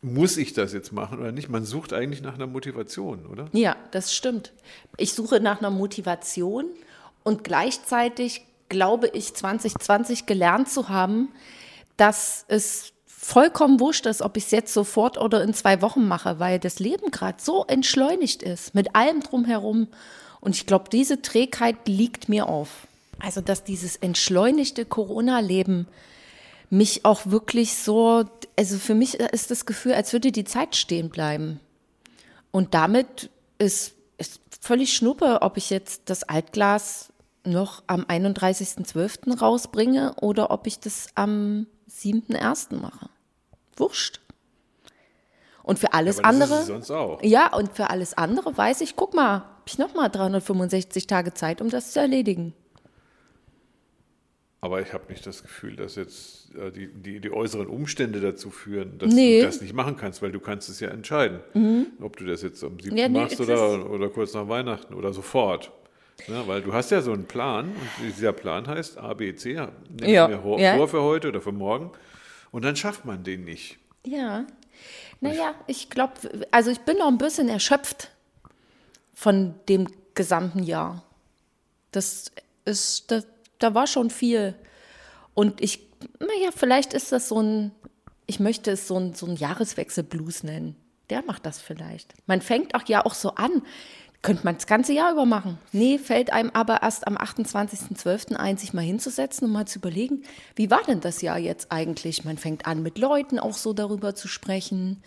muss 0.02 0.38
ich 0.38 0.54
das 0.54 0.74
jetzt 0.74 0.92
machen 0.92 1.20
oder 1.20 1.32
nicht? 1.32 1.50
Man 1.50 1.66
sucht 1.66 1.94
eigentlich 1.94 2.22
nach 2.22 2.36
einer 2.36 2.48
Motivation, 2.48 3.26
oder? 3.26 3.48
Ja, 3.52 3.76
das 3.92 4.14
stimmt. 4.14 4.54
Ich 4.98 5.14
suche 5.14 5.40
nach 5.40 5.60
einer 5.60 5.72
Motivation 5.72 6.66
und 7.24 7.44
gleichzeitig 7.44 8.46
glaube 8.70 9.08
ich 9.08 9.34
2020 9.34 10.26
gelernt 10.26 10.70
zu 10.70 10.90
haben, 10.90 11.30
dass 11.96 12.46
es 12.48 12.94
vollkommen 13.06 13.80
wurscht 13.80 14.06
ist, 14.06 14.22
ob 14.22 14.38
ich 14.38 14.46
es 14.46 14.52
jetzt 14.52 14.74
sofort 14.74 15.18
oder 15.18 15.44
in 15.44 15.54
zwei 15.54 15.82
Wochen 15.82 16.08
mache, 16.08 16.40
weil 16.40 16.60
das 16.60 16.80
Leben 16.80 17.10
gerade 17.12 17.42
so 17.42 17.66
entschleunigt 17.66 18.44
ist, 18.44 18.76
mit 18.76 18.96
allem 18.96 19.22
drumherum. 19.22 19.88
Und 20.40 20.56
ich 20.56 20.68
glaube, 20.68 20.90
diese 20.92 21.22
Trägheit 21.22 21.88
liegt 21.88 22.30
mir 22.30 22.48
auf. 22.48 22.88
Also, 23.20 23.42
dass 23.42 23.64
dieses 23.64 23.96
entschleunigte 23.96 24.86
Corona-Leben 24.86 25.88
mich 26.70 27.06
auch 27.06 27.28
wirklich 27.28 27.76
so, 27.76 28.26
also 28.58 28.78
für 28.78 28.96
mich 28.96 29.16
ist 29.16 29.52
das 29.52 29.66
Gefühl, 29.66 29.94
als 29.94 30.14
würde 30.14 30.32
die 30.32 30.44
Zeit 30.44 30.76
stehen 30.76 31.10
bleiben. 31.10 31.60
Und 32.52 32.74
damit 32.74 33.30
ist, 33.58 33.94
ist 34.18 34.42
völlig 34.62 34.94
schnuppe, 34.94 35.42
ob 35.42 35.58
ich 35.58 35.70
jetzt 35.70 36.10
das 36.10 36.24
Altglas 36.24 37.14
noch 37.44 37.84
am 37.88 38.02
31.12. 38.02 39.40
rausbringe 39.40 40.16
oder 40.22 40.52
ob 40.52 40.68
ich 40.68 40.80
das 40.80 41.08
am 41.16 41.68
7.1. 41.90 42.76
mache. 42.76 43.10
Wurscht. 43.78 44.20
Und 45.64 45.80
für 45.80 45.94
alles 45.94 46.18
ja, 46.18 46.24
andere. 46.24 47.20
Ja, 47.24 47.54
und 47.54 47.74
für 47.74 47.90
alles 47.90 48.14
andere 48.14 48.58
weiß 48.58 48.82
ich, 48.82 48.96
guck 48.96 49.14
mal, 49.14 49.40
habe 49.40 49.64
ich 49.66 49.78
nochmal 49.78 50.10
365 50.10 51.08
Tage 51.08 51.34
Zeit, 51.34 51.62
um 51.62 51.70
das 51.70 51.92
zu 51.92 52.00
erledigen. 52.00 52.54
Aber 54.68 54.82
ich 54.82 54.92
habe 54.92 55.06
nicht 55.08 55.26
das 55.26 55.44
Gefühl, 55.44 55.78
dass 55.78 55.96
jetzt 55.96 56.54
äh, 56.56 56.72
die, 56.74 56.88
die, 56.88 57.22
die, 57.22 57.32
äußeren 57.32 57.68
Umstände 57.68 58.20
dazu 58.20 58.50
führen, 58.50 58.98
dass 58.98 59.14
nee. 59.14 59.40
du 59.40 59.46
das 59.46 59.62
nicht 59.62 59.74
machen 59.74 59.96
kannst, 59.96 60.22
weil 60.22 60.34
du 60.34 60.42
kannst 60.42 60.68
es 60.68 60.82
ja 60.82 60.90
entscheiden, 60.90 61.40
mhm. 61.54 61.88
ob 62.02 62.18
du 62.18 62.26
das 62.26 62.42
jetzt 62.42 62.62
am 62.66 62.78
7. 62.78 62.98
Ja, 62.98 63.08
nee, 63.08 63.18
machst 63.18 63.40
oder, 63.40 63.90
oder 63.90 64.10
kurz 64.10 64.34
nach 64.34 64.50
Weihnachten 64.50 64.94
oder 64.94 65.14
sofort. 65.14 65.72
Ja, 66.28 66.46
weil 66.50 66.62
du 66.62 66.74
hast 66.74 66.92
ja 66.92 67.02
so 67.02 67.14
einen 67.14 67.28
Plan 67.28 67.68
und 67.70 68.18
dieser 68.18 68.34
Plan 68.34 68.68
heißt 68.68 68.98
A, 68.98 69.14
B, 69.14 69.34
C, 69.36 69.54
nimm 69.88 70.10
ja. 70.10 70.28
mir 70.28 70.42
vor 70.42 70.60
ja. 70.60 70.86
für 70.86 71.02
heute 71.02 71.30
oder 71.30 71.40
für 71.40 71.54
morgen 71.54 71.94
Und 72.52 72.66
dann 72.66 72.76
schafft 72.76 73.06
man 73.06 73.24
den 73.24 73.46
nicht. 73.46 73.78
Ja. 74.06 74.46
Naja, 75.22 75.56
ich 75.68 75.90
glaube, 75.90 76.12
also 76.52 76.72
ich 76.72 76.80
bin 76.82 76.98
noch 76.98 77.08
ein 77.08 77.18
bisschen 77.18 77.48
erschöpft 77.48 78.12
von 79.14 79.56
dem 79.70 79.88
gesamten 80.14 80.62
Jahr. 80.62 81.06
Das 81.94 82.34
ist, 82.66 83.10
das, 83.12 83.26
da 83.60 83.74
war 83.74 83.88
schon 83.88 84.10
viel. 84.10 84.56
Und 85.34 85.62
ich, 85.62 85.88
naja, 86.20 86.50
vielleicht 86.56 86.94
ist 86.94 87.12
das 87.12 87.28
so 87.28 87.42
ein, 87.42 87.72
ich 88.26 88.40
möchte 88.40 88.72
es 88.72 88.88
so 88.88 88.98
ein, 88.98 89.14
so 89.14 89.26
ein 89.26 89.36
Jahreswechsel-Blues 89.36 90.44
nennen. 90.44 90.76
Der 91.10 91.24
macht 91.24 91.46
das 91.46 91.60
vielleicht. 91.60 92.14
Man 92.26 92.42
fängt 92.42 92.76
auch 92.76 92.84
ja 92.88 93.06
auch 93.06 93.14
so 93.14 93.36
an. 93.36 93.62
Könnte 94.24 94.44
man 94.46 94.56
das 94.56 94.68
ganze 94.68 94.94
Jahr 94.94 95.12
über 95.12 95.26
machen. 95.26 95.58
Nee, 95.72 96.00
fällt 96.00 96.34
einem 96.34 96.50
aber 96.54 96.82
erst 96.82 97.08
am 97.08 97.18
28.12. 97.18 98.36
ein, 98.36 98.58
sich 98.58 98.74
mal 98.74 98.82
hinzusetzen 98.82 99.48
und 99.48 99.54
mal 99.54 99.68
zu 99.68 99.80
überlegen, 99.80 100.24
wie 100.56 100.72
war 100.72 100.82
denn 100.84 101.02
das 101.02 101.22
Jahr 101.22 101.38
jetzt 101.38 101.72
eigentlich? 101.72 102.26
Man 102.26 102.38
fängt 102.38 102.66
an, 102.66 102.82
mit 102.82 102.98
Leuten 102.98 103.40
auch 103.40 103.54
so 103.54 103.74
darüber 103.74 104.16
zu 104.16 104.28
sprechen. 104.28 105.04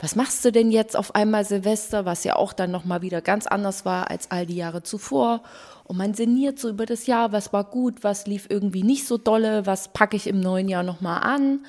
Was 0.00 0.14
machst 0.14 0.44
du 0.44 0.52
denn 0.52 0.70
jetzt 0.70 0.96
auf 0.96 1.14
einmal 1.16 1.44
Silvester, 1.44 2.04
was 2.04 2.22
ja 2.22 2.36
auch 2.36 2.52
dann 2.52 2.70
nochmal 2.70 3.02
wieder 3.02 3.20
ganz 3.20 3.48
anders 3.48 3.84
war 3.84 4.10
als 4.10 4.30
all 4.30 4.46
die 4.46 4.56
Jahre 4.56 4.84
zuvor? 4.84 5.42
Und 5.84 5.96
man 5.96 6.14
sinniert 6.14 6.58
so 6.58 6.68
über 6.68 6.86
das 6.86 7.06
Jahr, 7.06 7.32
was 7.32 7.52
war 7.52 7.64
gut, 7.64 8.04
was 8.04 8.26
lief 8.26 8.46
irgendwie 8.48 8.84
nicht 8.84 9.06
so 9.06 9.18
dolle, 9.18 9.66
was 9.66 9.92
packe 9.92 10.16
ich 10.16 10.28
im 10.28 10.38
neuen 10.38 10.68
Jahr 10.68 10.84
nochmal 10.84 11.22
an. 11.22 11.66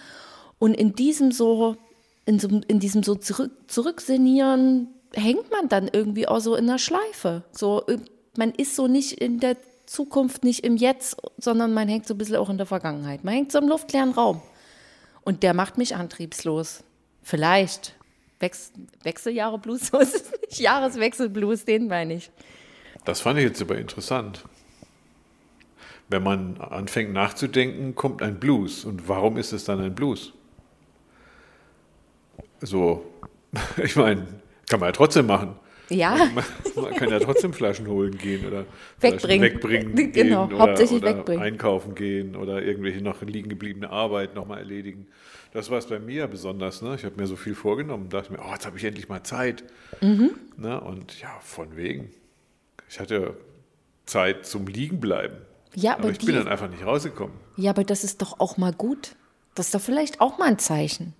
Und 0.59 0.75
in 0.75 0.93
diesem 0.93 1.31
so, 1.31 1.77
in, 2.25 2.37
so, 2.37 2.49
in 2.67 2.79
diesem 2.79 3.01
so 3.01 3.15
zurück, 3.15 3.51
Zurücksinnieren 3.67 4.89
hängt 5.13 5.49
man 5.49 5.67
dann 5.67 5.89
irgendwie 5.91 6.27
auch 6.27 6.39
so 6.39 6.55
in 6.55 6.67
der 6.67 6.77
Schleife. 6.77 7.43
So, 7.51 7.83
äh, 7.87 7.97
man 8.37 8.51
ist 8.51 8.75
so 8.75 8.87
nicht 8.87 9.13
in 9.13 9.39
der 9.39 9.57
Zukunft, 9.87 10.43
nicht 10.43 10.63
im 10.63 10.77
Jetzt, 10.77 11.17
sondern 11.37 11.73
man 11.73 11.87
hängt 11.87 12.05
so 12.05 12.13
ein 12.13 12.17
bisschen 12.19 12.35
auch 12.35 12.49
in 12.49 12.57
der 12.57 12.67
Vergangenheit. 12.67 13.23
Man 13.23 13.33
hängt 13.33 13.51
so 13.51 13.57
im 13.57 13.67
luftleeren 13.67 14.11
Raum. 14.11 14.41
Und 15.23 15.41
der 15.41 15.55
macht 15.55 15.79
mich 15.79 15.95
antriebslos. 15.95 16.83
Vielleicht. 17.23 17.95
Wechs 18.39 18.71
Wechseljahre 19.03 19.59
Blues, 19.59 19.87
so 19.91 19.99
ist 19.99 20.15
es 20.15 20.31
nicht. 20.31 20.59
Jahreswechsel 20.59 21.29
Blues, 21.29 21.65
den 21.65 21.87
meine 21.87 22.15
ich. 22.15 22.31
Das 23.05 23.21
fand 23.21 23.39
ich 23.39 23.45
jetzt 23.45 23.61
aber 23.61 23.77
interessant. 23.77 24.43
Wenn 26.09 26.23
man 26.23 26.59
anfängt 26.59 27.13
nachzudenken, 27.13 27.95
kommt 27.95 28.21
ein 28.21 28.39
Blues. 28.39 28.83
Und 28.83 29.07
warum 29.07 29.37
ist 29.37 29.53
es 29.53 29.63
dann 29.63 29.79
ein 29.79 29.93
Blues? 29.93 30.33
So, 32.61 33.05
ich 33.83 33.95
meine, 33.95 34.27
kann 34.67 34.79
man 34.79 34.89
ja 34.89 34.93
trotzdem 34.93 35.27
machen. 35.27 35.55
Ja. 35.89 36.15
Man, 36.33 36.43
man 36.75 36.93
kann 36.95 37.09
ja 37.09 37.19
trotzdem 37.19 37.53
Flaschen 37.53 37.87
holen 37.87 38.17
gehen 38.17 38.45
oder 38.45 38.65
Wegbringen. 38.99 39.53
Wegbringen 39.53 40.11
Genau, 40.13 40.47
gehen 40.47 40.59
hauptsächlich 40.59 41.01
oder, 41.01 41.09
oder 41.11 41.17
wegbringen. 41.19 41.43
einkaufen 41.43 41.95
gehen 41.95 42.35
oder 42.35 42.61
irgendwelche 42.61 43.01
noch 43.01 43.21
liegen 43.21 43.49
gebliebene 43.49 43.89
Arbeit 43.89 44.35
nochmal 44.35 44.59
erledigen. 44.59 45.07
Das 45.51 45.71
war 45.71 45.79
es 45.79 45.87
bei 45.87 45.99
mir 45.99 46.27
besonders. 46.27 46.81
Ne? 46.83 46.93
Ich 46.95 47.05
habe 47.05 47.15
mir 47.19 47.25
so 47.25 47.35
viel 47.35 47.55
vorgenommen 47.55 48.03
und 48.05 48.13
dachte 48.13 48.31
mir, 48.31 48.39
oh, 48.39 48.51
jetzt 48.51 48.65
habe 48.67 48.77
ich 48.77 48.83
endlich 48.83 49.09
mal 49.09 49.23
Zeit. 49.23 49.63
Mhm. 50.01 50.31
Ne? 50.57 50.79
Und 50.79 51.19
ja, 51.21 51.31
von 51.41 51.75
wegen. 51.75 52.11
Ich 52.87 52.99
hatte 52.99 53.35
Zeit 54.05 54.45
zum 54.45 54.67
Liegenbleiben. 54.67 55.37
Ja, 55.75 55.93
aber 55.93 56.03
aber 56.03 56.11
ich 56.11 56.17
die- 56.19 56.27
bin 56.27 56.35
dann 56.35 56.47
einfach 56.47 56.69
nicht 56.69 56.85
rausgekommen. 56.85 57.35
Ja, 57.57 57.71
aber 57.71 57.83
das 57.83 58.03
ist 58.03 58.21
doch 58.21 58.39
auch 58.39 58.57
mal 58.57 58.73
gut. 58.73 59.15
Das 59.55 59.67
ist 59.67 59.75
doch 59.75 59.81
vielleicht 59.81 60.21
auch 60.21 60.37
mal 60.37 60.45
ein 60.49 60.59
Zeichen. 60.59 61.13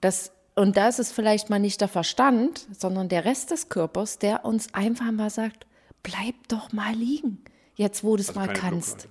Das, 0.00 0.32
und 0.54 0.76
da 0.76 0.88
ist 0.88 0.98
es 0.98 1.12
vielleicht 1.12 1.50
mal 1.50 1.58
nicht 1.58 1.80
der 1.80 1.88
Verstand, 1.88 2.66
sondern 2.76 3.08
der 3.08 3.24
Rest 3.24 3.50
des 3.50 3.68
Körpers, 3.68 4.18
der 4.18 4.44
uns 4.44 4.72
einfach 4.74 5.10
mal 5.10 5.30
sagt, 5.30 5.66
bleib 6.02 6.34
doch 6.48 6.72
mal 6.72 6.94
liegen, 6.94 7.42
jetzt 7.74 8.04
wo 8.04 8.16
du 8.16 8.22
es 8.22 8.28
Also 8.28 8.40
mal 8.40 8.52
kannst. 8.52 9.08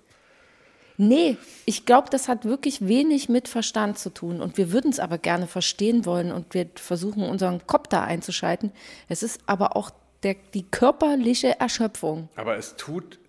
Nee, 0.98 1.38
ich 1.66 1.88
glaube, 1.88 2.10
das 2.12 2.28
hat 2.28 2.46
wirklich 2.46 2.88
wenig 2.88 3.28
mit 3.28 3.48
Verstand 3.48 3.98
zu 3.98 4.12
tun. 4.12 4.40
Und 4.40 4.58
wir 4.58 4.72
würden 4.72 4.92
es 4.92 5.00
aber 5.00 5.18
gerne 5.18 5.48
verstehen 5.48 6.06
wollen 6.06 6.32
und 6.32 6.54
wir 6.54 6.70
versuchen, 6.76 7.24
unseren 7.24 7.66
Kopf 7.66 7.88
da 7.88 8.04
einzuschalten. 8.04 8.72
Es 9.10 9.24
ist 9.24 9.42
aber 9.48 9.76
auch 9.76 9.90
der, 10.22 10.36
die 10.54 10.64
körperliche 10.64 11.60
Erschöpfung. 11.60 12.30
Aber 12.36 12.56
es 12.56 12.76
tut, 12.76 13.20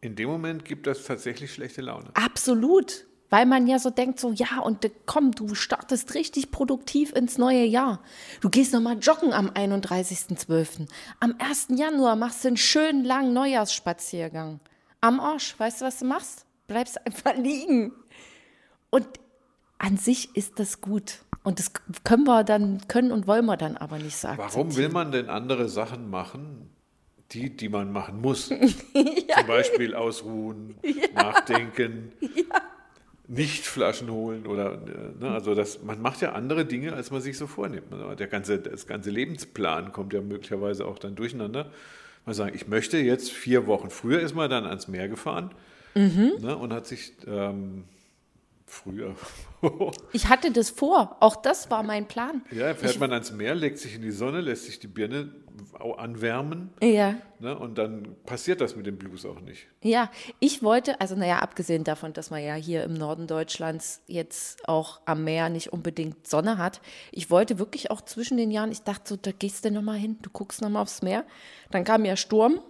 in 0.00 0.16
dem 0.16 0.30
Moment 0.30 0.64
gibt 0.64 0.86
das 0.86 1.04
tatsächlich 1.04 1.52
schlechte 1.52 1.82
Laune. 1.82 2.06
Absolut. 2.14 3.06
Weil 3.28 3.46
man 3.46 3.66
ja 3.66 3.78
so 3.78 3.90
denkt, 3.90 4.20
so, 4.20 4.30
ja, 4.32 4.60
und 4.60 4.88
komm, 5.04 5.32
du 5.32 5.54
startest 5.54 6.14
richtig 6.14 6.50
produktiv 6.50 7.12
ins 7.12 7.38
neue 7.38 7.64
Jahr. 7.64 8.00
Du 8.40 8.50
gehst 8.50 8.72
nochmal 8.72 8.98
joggen 8.98 9.32
am 9.32 9.50
31.12. 9.50 10.86
Am 11.20 11.34
1. 11.38 11.68
Januar 11.70 12.14
machst 12.16 12.44
du 12.44 12.48
einen 12.48 12.56
schönen 12.56 13.04
langen 13.04 13.32
Neujahrsspaziergang. 13.32 14.60
Am 15.00 15.18
Arsch, 15.18 15.58
weißt 15.58 15.80
du, 15.80 15.84
was 15.86 15.98
du 15.98 16.04
machst? 16.04 16.46
Bleibst 16.68 17.04
einfach 17.04 17.34
liegen. 17.36 17.92
Und 18.90 19.06
an 19.78 19.96
sich 19.96 20.34
ist 20.36 20.58
das 20.58 20.80
gut. 20.80 21.20
Und 21.42 21.58
das 21.58 21.72
können 22.02 22.24
wir 22.24 22.44
dann, 22.44 22.86
können 22.88 23.12
und 23.12 23.26
wollen 23.26 23.44
wir 23.46 23.56
dann 23.56 23.76
aber 23.76 23.98
nicht 23.98 24.16
sagen. 24.16 24.38
Warum 24.38 24.76
will 24.76 24.88
man 24.88 25.12
denn 25.12 25.28
andere 25.28 25.68
Sachen 25.68 26.10
machen, 26.10 26.70
die, 27.30 27.56
die 27.56 27.68
man 27.68 27.92
machen 27.92 28.20
muss? 28.20 28.48
Zum 28.48 29.46
Beispiel 29.46 29.94
ausruhen, 29.94 30.76
nachdenken, 31.14 32.12
nicht 33.28 33.64
Flaschen 33.66 34.10
holen 34.10 34.46
oder 34.46 34.74
äh, 34.74 35.20
ne, 35.20 35.30
also 35.30 35.54
das, 35.54 35.82
man 35.82 36.00
macht 36.00 36.20
ja 36.20 36.32
andere 36.32 36.64
Dinge, 36.64 36.92
als 36.92 37.10
man 37.10 37.20
sich 37.20 37.36
so 37.36 37.46
vornimmt. 37.46 37.92
Also 37.92 38.14
Der 38.14 38.28
ganze, 38.28 38.58
das 38.58 38.86
ganze 38.86 39.10
Lebensplan 39.10 39.92
kommt 39.92 40.12
ja 40.12 40.20
möglicherweise 40.20 40.86
auch 40.86 40.98
dann 40.98 41.14
durcheinander. 41.16 41.70
Man 42.24 42.34
sagt, 42.34 42.54
ich 42.54 42.68
möchte 42.68 42.98
jetzt 42.98 43.30
vier 43.32 43.66
Wochen. 43.66 43.90
Früher 43.90 44.20
ist 44.20 44.34
man 44.34 44.50
dann 44.50 44.64
ans 44.66 44.88
Meer 44.88 45.08
gefahren 45.08 45.50
ne, 46.40 46.56
und 46.56 46.72
hat 46.72 46.86
sich 46.86 47.12
ähm, 47.26 47.84
früher 48.66 49.14
Ich 50.12 50.28
hatte 50.28 50.50
das 50.50 50.70
vor. 50.70 51.16
Auch 51.20 51.36
das 51.36 51.70
war 51.70 51.82
mein 51.82 52.06
Plan. 52.06 52.42
Ja, 52.50 52.74
fährt 52.74 52.98
man 53.00 53.12
ans 53.12 53.32
Meer, 53.32 53.54
legt 53.54 53.78
sich 53.78 53.94
in 53.94 54.02
die 54.02 54.10
Sonne, 54.10 54.40
lässt 54.40 54.64
sich 54.64 54.78
die 54.78 54.86
Birne 54.86 55.32
anwärmen 55.96 56.70
Ja. 56.82 57.14
ne, 57.38 57.58
und 57.58 57.78
dann 57.78 58.14
passiert 58.26 58.60
das 58.60 58.76
mit 58.76 58.86
dem 58.86 58.98
Blues 58.98 59.24
auch 59.24 59.40
nicht. 59.40 59.66
Ja, 59.82 60.10
ich 60.38 60.62
wollte, 60.62 61.00
also 61.00 61.16
naja, 61.16 61.38
abgesehen 61.38 61.82
davon, 61.84 62.12
dass 62.12 62.30
man 62.30 62.42
ja 62.42 62.54
hier 62.54 62.84
im 62.84 62.92
Norden 62.92 63.26
Deutschlands 63.26 64.02
jetzt 64.06 64.68
auch 64.68 65.00
am 65.06 65.24
Meer 65.24 65.48
nicht 65.48 65.72
unbedingt 65.72 66.26
Sonne 66.26 66.58
hat, 66.58 66.82
ich 67.10 67.30
wollte 67.30 67.58
wirklich 67.58 67.90
auch 67.90 68.02
zwischen 68.02 68.36
den 68.36 68.50
Jahren, 68.50 68.70
ich 68.70 68.82
dachte 68.82 69.08
so, 69.08 69.16
da 69.16 69.32
gehst 69.32 69.64
du 69.64 69.70
nochmal 69.70 69.96
hin, 69.96 70.18
du 70.20 70.28
guckst 70.30 70.60
nochmal 70.60 70.82
aufs 70.82 71.00
Meer. 71.00 71.24
Dann 71.70 71.84
kam 71.84 72.04
ja 72.04 72.16
Sturm. 72.16 72.60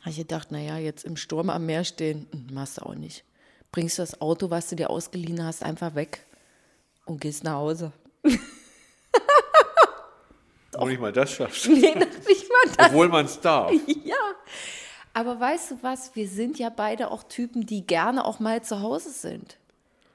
Habe 0.00 0.10
ich 0.10 0.16
gedacht, 0.16 0.52
naja, 0.52 0.78
jetzt 0.78 1.04
im 1.04 1.16
Sturm 1.16 1.50
am 1.50 1.66
Meer 1.66 1.84
stehen, 1.84 2.26
hm, 2.32 2.46
machst 2.54 2.78
du 2.78 2.86
auch 2.86 2.94
nicht. 2.94 3.24
Bringst 3.76 3.98
du 3.98 4.02
das 4.02 4.22
Auto, 4.22 4.48
was 4.48 4.70
du 4.70 4.76
dir 4.76 4.88
ausgeliehen 4.88 5.44
hast, 5.44 5.62
einfach 5.62 5.94
weg 5.94 6.24
und 7.04 7.20
gehst 7.20 7.44
nach 7.44 7.56
Hause. 7.56 7.92
Wo 10.78 10.86
nicht 10.88 10.98
mal 10.98 11.12
das 11.12 11.30
schaffst. 11.32 11.68
Nee, 11.68 11.94
nicht 12.26 12.48
mal 12.48 12.72
das. 12.74 12.86
Obwohl 12.86 13.08
man 13.10 13.26
es 13.26 13.38
darf. 13.38 13.70
Ja, 14.02 14.16
aber 15.12 15.38
weißt 15.38 15.72
du 15.72 15.82
was, 15.82 16.16
wir 16.16 16.26
sind 16.26 16.58
ja 16.58 16.70
beide 16.70 17.10
auch 17.10 17.22
Typen, 17.24 17.66
die 17.66 17.86
gerne 17.86 18.24
auch 18.24 18.40
mal 18.40 18.62
zu 18.62 18.80
Hause 18.80 19.10
sind. 19.10 19.58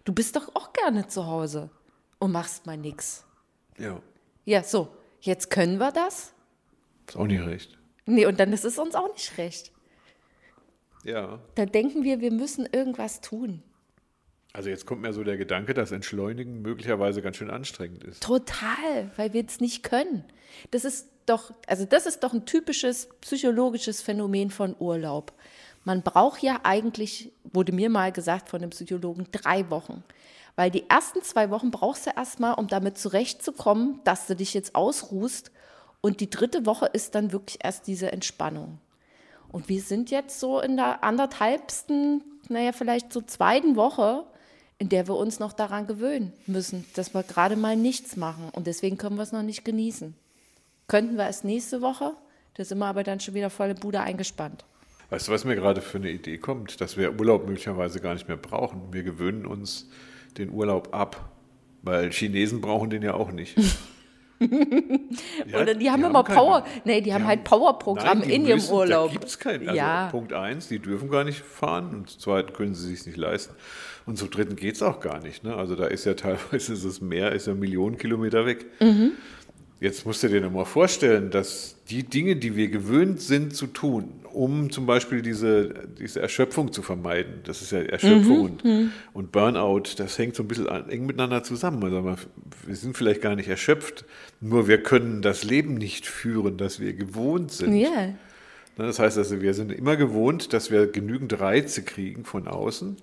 Du 0.06 0.14
bist 0.14 0.36
doch 0.36 0.56
auch 0.56 0.74
gerne 0.74 1.08
zu 1.08 1.28
Hause 1.28 1.70
und 2.18 2.32
machst 2.32 2.66
mal 2.66 2.78
nix. 2.78 3.26
Ja, 3.78 4.02
Ja, 4.44 4.64
so, 4.64 4.88
jetzt 5.20 5.52
können 5.52 5.78
wir 5.78 5.92
das? 5.92 6.34
ist 7.08 7.16
auch 7.16 7.28
nicht 7.28 7.46
recht. 7.46 7.78
Nee, 8.08 8.26
und 8.26 8.40
dann 8.40 8.54
ist 8.54 8.66
es 8.66 8.80
uns 8.80 8.96
auch 8.96 9.14
nicht 9.14 9.38
recht. 9.38 9.72
Ja, 11.04 11.40
Dann 11.56 11.72
denken 11.72 12.04
wir, 12.04 12.22
wir 12.22 12.32
müssen 12.32 12.68
irgendwas 12.72 13.22
tun. 13.22 13.64
also 14.54 14.70
jetzt 14.70 14.86
kommt 14.86 15.02
mir 15.02 15.14
so 15.14 15.24
der 15.24 15.38
Gedanke, 15.38 15.74
dass 15.74 15.92
Entschleunigen 15.92 16.62
möglicherweise 16.62 17.22
ganz 17.22 17.38
schön 17.38 17.50
anstrengend 17.50 18.04
ist. 18.04 18.22
Total, 18.22 19.10
weil 19.16 19.34
wir 19.34 19.46
es 19.46 19.60
nicht 19.60 19.84
können. 19.84 20.24
Das 20.72 20.86
ist 20.86 21.08
doch, 21.26 21.54
also 21.68 21.86
das 21.86 22.06
ist 22.06 22.24
doch 22.24 22.34
ein 22.34 22.46
typisches 22.46 23.10
psychologisches 23.22 24.02
Phänomen 24.02 24.52
von 24.52 24.76
Urlaub. 24.80 25.34
Man 25.84 26.04
braucht 26.04 26.44
ja 26.44 26.60
eigentlich, 26.64 27.32
wurde 27.44 27.72
mir 27.72 27.90
mal 27.90 28.12
gesagt 28.12 28.50
von 28.50 28.62
einem 28.62 28.70
Psychologen, 28.70 29.28
drei 29.32 29.70
Wochen. 29.70 30.04
Weil 30.56 30.70
die 30.70 30.88
ersten 30.90 31.24
zwei 31.24 31.50
Wochen 31.50 31.72
brauchst 31.72 32.06
du 32.06 32.12
erstmal, 32.16 32.54
um 32.56 32.68
damit 32.68 32.98
zurechtzukommen, 32.98 34.02
dass 34.04 34.28
du 34.28 34.36
dich 34.36 34.54
jetzt 34.54 34.76
ausruhst. 34.76 35.52
Und 36.02 36.20
die 36.20 36.30
dritte 36.30 36.66
Woche 36.66 36.88
ist 36.88 37.16
dann 37.16 37.32
wirklich 37.32 37.60
erst 37.64 37.88
diese 37.88 38.12
Entspannung. 38.12 38.80
Und 39.52 39.68
wir 39.68 39.82
sind 39.82 40.12
jetzt 40.12 40.40
so 40.40 40.62
in 40.62 40.78
der 40.78 41.04
anderthalbsten, 41.04 42.24
naja, 42.48 42.72
vielleicht 42.72 43.12
so 43.12 43.22
zweiten 43.22 43.76
Woche, 43.76 44.24
in 44.78 44.90
der 44.90 45.08
wir 45.08 45.16
uns 45.16 45.40
noch 45.40 45.54
daran 45.54 45.88
gewöhnen 45.88 46.34
müssen, 46.48 46.86
dass 46.96 47.14
wir 47.14 47.24
gerade 47.24 47.56
mal 47.56 47.76
nichts 47.76 48.16
machen. 48.16 48.50
Und 48.54 48.66
deswegen 48.66 48.98
können 48.98 49.18
wir 49.18 49.24
es 49.24 49.32
noch 49.32 49.44
nicht 49.44 49.66
genießen. 49.66 50.16
Könnten 50.88 51.18
wir 51.18 51.28
es 51.28 51.44
nächste 51.44 51.82
Woche? 51.82 52.14
Da 52.56 52.64
sind 52.64 52.80
wir 52.80 52.86
aber 52.86 53.04
dann 53.04 53.20
schon 53.20 53.34
wieder 53.34 53.50
volle 53.50 53.76
Bude 53.76 54.00
eingespannt. 54.00 54.66
Weißt 55.10 55.28
du, 55.28 55.34
was 55.34 55.44
mir 55.44 55.56
gerade 55.56 55.82
für 55.82 55.98
eine 55.98 56.10
Idee 56.10 56.38
kommt? 56.38 56.80
Dass 56.80 56.96
wir 56.96 57.20
Urlaub 57.20 57.46
möglicherweise 57.46 58.00
gar 58.00 58.14
nicht 58.14 58.28
mehr 58.28 58.38
brauchen. 58.38 58.94
Wir 58.94 59.04
gewöhnen 59.04 59.46
uns 59.46 59.90
den 60.38 60.50
Urlaub 60.50 60.94
ab, 60.94 61.30
weil 61.82 62.12
Chinesen 62.12 62.62
brauchen 62.62 62.90
den 62.90 63.04
ja 63.04 63.14
auch 63.14 63.32
nicht. 63.32 63.58
Ja, 65.52 65.62
Oder 65.62 65.76
die 65.76 65.90
haben 65.92 66.04
immer 66.04 66.24
keine- 66.24 66.40
Power, 66.40 66.66
nee, 66.86 67.02
die, 67.02 67.14
haben 67.14 67.26
halt 67.28 67.44
Powerprogramm 67.44 68.20
Nein, 68.20 68.28
die 68.28 68.36
in 68.36 68.46
ihrem 68.46 68.58
müssen, 68.58 68.74
Urlaub. 68.74 69.08
Da 69.08 69.12
gibt 69.14 69.26
es 69.26 69.40
keinen. 69.40 69.68
Also 69.68 69.78
ja, 69.78 70.08
Punkt 70.10 70.34
eins, 70.34 70.68
die 70.68 70.80
dürfen 70.80 71.10
gar 71.10 71.24
nicht 71.24 71.40
fahren 71.42 71.90
und 71.92 72.10
zum 72.10 72.20
zweiten 72.20 72.54
können 72.54 72.74
sie 72.74 72.88
sich 72.94 73.06
nicht 73.06 73.18
leisten. 73.18 73.54
Und 74.06 74.18
zum 74.18 74.30
dritten 74.32 74.56
geht 74.56 74.76
es 74.76 74.82
auch 74.84 75.00
gar 75.00 75.20
nicht. 75.20 75.44
Ne? 75.44 75.56
Also 75.56 75.76
da 75.76 75.86
ist 75.86 76.06
ja 76.06 76.14
teilweise 76.16 76.74
das 76.74 77.02
Meer 77.02 77.32
ist 77.34 77.48
ja 77.48 77.54
Millionen 77.54 77.98
Kilometer 77.98 78.46
weg. 78.46 78.66
Mhm. 78.80 79.12
Jetzt 79.82 80.06
musst 80.06 80.22
du 80.22 80.28
dir 80.30 80.42
noch 80.42 80.52
mal 80.52 80.64
vorstellen, 80.66 81.32
dass 81.32 81.76
die 81.90 82.04
Dinge, 82.04 82.36
die 82.36 82.56
wir 82.56 82.68
gewöhnt 82.70 83.20
sind 83.20 83.56
zu 83.56 83.66
tun, 83.66 84.10
um 84.32 84.70
zum 84.70 84.86
Beispiel 84.86 85.24
diese, 85.24 85.74
diese 86.00 86.22
Erschöpfung 86.22 86.72
zu 86.72 86.84
vermeiden, 86.84 87.40
das 87.46 87.64
ist 87.64 87.72
ja 87.72 87.80
Erschöpfung 87.80 88.60
Mhm. 88.64 88.70
und, 88.70 88.92
und 89.14 89.32
Burnout, 89.32 89.84
das 89.98 90.20
hängt 90.20 90.36
so 90.36 90.44
ein 90.44 90.48
bisschen 90.48 90.68
eng 90.68 91.08
miteinander 91.08 91.42
zusammen. 91.44 91.84
Also 91.84 92.04
wir- 92.68 92.76
sind 92.76 92.96
vielleicht 92.96 93.22
gar 93.22 93.36
nicht 93.36 93.50
erschöpft, 93.50 94.06
nur 94.40 94.68
wir 94.68 94.84
können 94.84 95.24
das 95.24 95.44
Leben 95.44 95.74
nicht 95.74 96.06
führen, 96.06 96.58
das 96.58 96.80
wir 96.80 96.94
gewohnt 96.94 97.52
sind. 97.52 97.74
ja, 97.74 98.14
Ne, 98.78 98.86
Das 98.86 99.00
heißt 99.00 99.18
also, 99.18 99.42
wir 99.42 99.54
sind 99.54 99.72
immer 99.72 99.98
gewohnt, 99.98 100.54
dass 100.54 100.72
wir 100.72 100.88
genügend 100.88 101.38
Reize 101.42 101.82
kriegen 101.84 102.24
von 102.24 102.48
außen. 102.48 102.96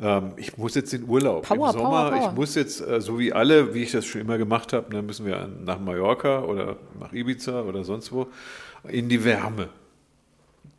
Ähm, 0.00 0.32
ich 0.36 0.56
muss 0.58 0.74
jetzt 0.74 0.92
in 0.92 1.08
Urlaub 1.08 1.46
Power, 1.46 1.68
im 1.68 1.72
Sommer. 1.72 2.10
Power, 2.10 2.10
Power. 2.18 2.28
Ich 2.30 2.36
muss 2.36 2.54
jetzt, 2.54 2.80
äh, 2.80 3.00
so 3.00 3.18
wie 3.18 3.32
alle, 3.32 3.74
wie 3.74 3.82
ich 3.82 3.92
das 3.92 4.04
schon 4.04 4.20
immer 4.20 4.36
gemacht 4.38 4.72
habe, 4.72 4.92
dann 4.94 5.06
müssen 5.06 5.24
wir 5.26 5.48
nach 5.64 5.78
Mallorca 5.80 6.42
oder 6.42 6.76
nach 7.00 7.12
Ibiza 7.12 7.62
oder 7.62 7.82
sonst 7.84 8.12
wo 8.12 8.26
in 8.88 9.08
die 9.08 9.24
Wärme. 9.24 9.68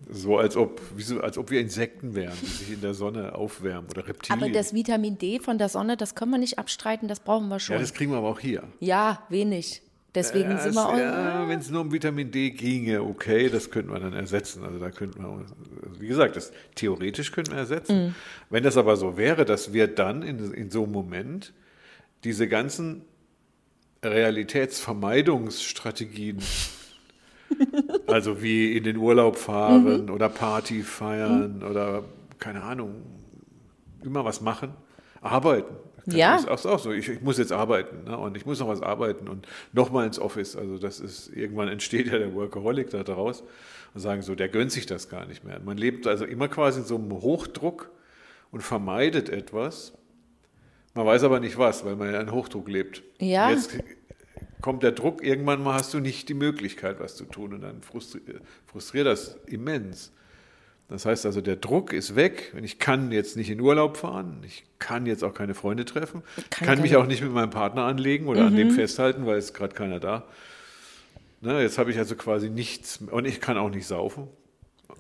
So 0.10 0.38
als 0.38 0.56
ob, 0.56 0.80
wie 0.96 1.02
so, 1.04 1.20
als 1.20 1.38
ob 1.38 1.52
wir 1.52 1.60
Insekten 1.60 2.16
wären, 2.16 2.38
die 2.42 2.46
sich 2.46 2.72
in 2.72 2.82
der 2.82 2.94
Sonne 2.94 3.36
aufwärmen 3.36 3.90
oder 3.90 4.08
Reptilien. 4.08 4.42
aber 4.42 4.52
das 4.52 4.74
Vitamin 4.74 5.18
D 5.18 5.40
von 5.40 5.58
der 5.58 5.68
Sonne, 5.68 5.98
das 5.98 6.16
können 6.16 6.32
wir 6.32 6.38
nicht 6.38 6.60
abstreiten, 6.60 7.08
das 7.10 7.20
brauchen 7.20 7.50
wir 7.50 7.60
schon. 7.60 7.74
ja, 7.74 7.80
Ja, 7.80 7.82
das 7.82 7.94
kriegen 7.94 8.12
wir 8.12 8.20
aber 8.20 8.30
auch 8.30 8.40
hier. 8.40 8.64
wenig. 9.30 9.82
Deswegen 10.18 10.50
Ja, 10.50 10.58
sind 10.58 10.74
wir 10.76 10.90
auch. 10.90 10.98
ja, 10.98 11.48
wenn 11.48 11.60
es 11.60 11.70
nur 11.70 11.82
um 11.82 11.92
Vitamin 11.92 12.32
D 12.32 12.50
ginge, 12.50 13.04
okay, 13.04 13.50
das 13.50 13.70
könnten 13.70 13.92
wir 13.92 14.00
dann 14.00 14.14
ersetzen. 14.14 14.64
Also 14.64 14.80
da 14.80 14.90
könnten 14.90 15.22
wir, 15.22 15.30
also 15.30 15.54
wie 16.00 16.08
gesagt, 16.08 16.36
das 16.36 16.52
theoretisch 16.76 17.32
könnten 17.32 17.52
wir 17.52 17.60
ersetzen. 17.60 18.16
Wenn 18.50 18.64
das 18.64 18.78
aber 18.78 18.98
so 18.98 19.16
wäre, 19.18 19.46
dass 19.46 19.74
wir 19.74 19.88
dann 19.88 20.24
in, 20.24 20.54
in 20.54 20.72
so 20.72 20.84
einem 20.84 20.92
Moment 20.92 21.54
diese 22.24 22.48
ganzen 22.48 23.04
Realitätsvermeidungsstrategien, 24.04 26.40
also 28.08 28.42
wie 28.42 28.76
in 28.76 28.84
den 28.84 28.98
Urlaub 28.98 29.38
fahren 29.38 30.10
oder 30.10 30.30
Party 30.30 30.82
feiern 30.84 31.64
oder 31.64 32.04
keine 32.40 32.64
Ahnung, 32.64 32.96
immer 34.04 34.26
was 34.26 34.42
machen, 34.42 34.72
arbeiten. 35.22 35.76
Ja. 36.16 36.34
Das 36.34 36.44
ist 36.44 36.66
auch, 36.66 36.80
so. 36.80 36.92
Ich, 36.92 37.10
ich 37.10 37.22
muss 37.22 37.38
jetzt 37.38 37.52
arbeiten 37.52 38.06
ne? 38.06 38.18
und 38.18 38.38
ich 38.38 38.46
muss 38.46 38.60
noch 38.60 38.70
was 38.70 38.82
arbeiten 38.82 39.28
und 39.28 39.48
nochmal 39.74 40.08
ins 40.08 40.20
Office. 40.20 40.56
Also 40.56 40.78
das 40.78 41.00
ist, 41.00 41.30
irgendwann 41.30 41.68
entsteht 41.68 42.08
ja 42.08 42.18
der 42.18 42.34
Workaholic 42.34 42.90
da 42.90 43.04
daraus 43.04 43.44
und 43.94 44.00
sagen 44.00 44.22
so, 44.22 44.34
der 44.34 44.48
gönnt 44.48 44.72
sich 44.72 44.86
das 44.86 45.10
gar 45.10 45.26
nicht 45.26 45.44
mehr. 45.44 45.60
Man 45.60 45.78
lebt 45.78 46.08
also 46.08 46.24
immer 46.26 46.48
quasi 46.48 46.80
in 46.80 46.86
so 46.86 46.96
einem 46.96 47.12
Hochdruck 47.12 47.92
und 48.52 48.62
vermeidet 48.62 49.30
etwas. 49.30 49.94
Man 50.94 51.06
weiß 51.06 51.24
aber 51.24 51.40
nicht 51.40 51.58
was, 51.58 51.86
weil 51.86 51.96
man 51.96 52.14
ja 52.14 52.22
in 52.22 52.32
Hochdruck 52.32 52.70
lebt. 52.70 53.04
Ja. 53.20 53.50
Jetzt 53.50 53.78
kommt 54.62 54.84
der 54.84 54.94
Druck, 54.94 55.24
irgendwann 55.24 55.62
mal 55.62 55.74
hast 55.74 55.94
du 55.94 56.00
nicht 56.00 56.30
die 56.30 56.34
Möglichkeit, 56.34 57.00
was 57.00 57.16
zu 57.16 57.26
tun 57.26 57.54
und 57.54 57.62
dann 57.62 57.82
frustri 57.82 58.22
frustriert 58.66 59.08
das 59.08 59.38
immens. 59.46 60.12
Das 60.90 61.06
heißt 61.06 61.26
also, 61.26 61.42
der 61.42 61.58
Druck 61.58 61.92
ist 61.92 62.16
weg. 62.16 62.54
Ich 62.62 62.80
kann 62.80 63.12
jetzt 63.12 63.36
nicht 63.36 63.50
in 63.50 63.60
Urlaub 63.60 63.98
fahren. 63.98 64.42
Ich 64.46 64.64
kann 64.80 65.06
jetzt 65.06 65.24
auch 65.24 65.34
keine 65.34 65.54
Freunde 65.54 65.84
treffen. 65.84 66.24
Ich 66.38 66.50
Kann 66.50 66.68
kann 66.68 66.82
mich 66.82 66.96
auch 66.96 67.06
nicht 67.06 67.22
mit 67.22 67.32
meinem 67.32 67.50
Partner 67.50 67.84
anlegen 67.84 68.28
oder 68.28 68.46
an 68.46 68.56
dem 68.56 68.72
festhalten, 68.72 69.26
weil 69.26 69.38
es 69.38 69.54
gerade 69.54 69.76
keiner 69.76 70.00
da. 70.00 70.26
Ne, 71.42 71.62
jetzt 71.62 71.78
habe 71.78 71.92
ich 71.92 71.98
also 71.98 72.16
quasi 72.16 72.50
nichts. 72.50 73.00
Und 73.12 73.26
ich 73.26 73.42
kann 73.42 73.58
auch 73.58 73.70
nicht 73.70 73.86
saufen. 73.86 74.28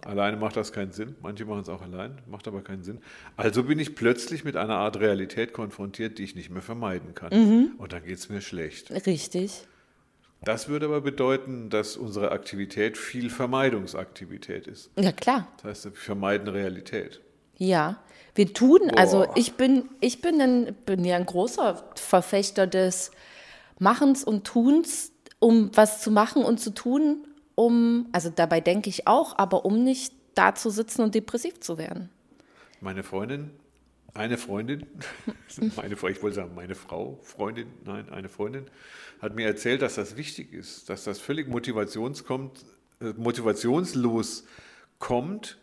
Alleine 0.05 0.37
macht 0.37 0.57
das 0.57 0.73
keinen 0.73 0.91
Sinn. 0.91 1.15
Manche 1.21 1.45
machen 1.45 1.61
es 1.61 1.69
auch 1.69 1.81
allein, 1.81 2.17
macht 2.27 2.47
aber 2.47 2.61
keinen 2.61 2.83
Sinn. 2.83 2.99
Also 3.37 3.63
bin 3.63 3.79
ich 3.79 3.95
plötzlich 3.95 4.43
mit 4.43 4.57
einer 4.57 4.75
Art 4.75 4.99
Realität 4.99 5.53
konfrontiert, 5.53 6.17
die 6.17 6.23
ich 6.23 6.35
nicht 6.35 6.49
mehr 6.49 6.61
vermeiden 6.61 7.15
kann. 7.15 7.71
Und 7.77 7.93
dann 7.93 8.03
geht 8.03 8.17
es 8.17 8.29
mir 8.29 8.41
schlecht. 8.41 8.91
Richtig. 9.07 9.65
Das 10.43 10.67
würde 10.67 10.85
aber 10.85 11.01
bedeuten, 11.01 11.69
dass 11.69 11.97
unsere 11.97 12.31
Aktivität 12.31 12.97
viel 12.97 13.29
Vermeidungsaktivität 13.29 14.67
ist. 14.67 14.91
Ja, 14.97 15.11
klar. 15.11 15.47
Das 15.57 15.65
heißt, 15.65 15.85
wir 15.85 15.91
vermeiden 15.93 16.47
Realität. 16.47 17.21
Ja, 17.57 17.97
wir 18.35 18.53
tun, 18.53 18.91
also 18.95 19.23
Boah. 19.23 19.33
ich 19.35 19.53
bin, 19.53 19.89
ich 19.99 20.21
bin, 20.21 20.39
ein, 20.39 20.75
bin 20.85 21.03
ja 21.03 21.15
ein 21.15 21.25
großer 21.25 21.83
Verfechter 21.95 22.67
des 22.67 23.11
Machens 23.79 24.23
und 24.23 24.45
Tuns, 24.45 25.11
um 25.39 25.71
was 25.73 26.01
zu 26.01 26.11
machen 26.11 26.43
und 26.43 26.59
zu 26.59 26.71
tun, 26.71 27.27
um, 27.55 28.07
also 28.11 28.29
dabei 28.29 28.61
denke 28.61 28.89
ich 28.89 29.07
auch, 29.07 29.37
aber 29.39 29.65
um 29.65 29.83
nicht 29.83 30.13
da 30.35 30.53
zu 30.53 30.69
sitzen 30.69 31.01
und 31.01 31.15
depressiv 31.15 31.59
zu 31.59 31.79
werden. 31.79 32.09
Meine 32.79 33.01
Freundin, 33.01 33.49
eine 34.17 34.37
Freundin, 34.37 34.85
meine 35.75 35.93
ich 35.93 36.01
wollte 36.01 36.33
sagen, 36.33 36.55
meine 36.55 36.75
Frau, 36.75 37.19
Freundin, 37.23 37.67
nein, 37.85 38.09
eine 38.09 38.29
Freundin, 38.29 38.65
hat 39.21 39.35
mir 39.35 39.45
erzählt, 39.45 39.81
dass 39.81 39.95
das 39.95 40.17
wichtig 40.17 40.53
ist, 40.53 40.89
dass 40.89 41.03
das 41.03 41.19
völlig 41.19 41.47
motivations 41.47 42.23
kommt, 42.23 42.65
äh, 42.99 43.13
motivationslos 43.15 44.45
kommt, 44.99 45.57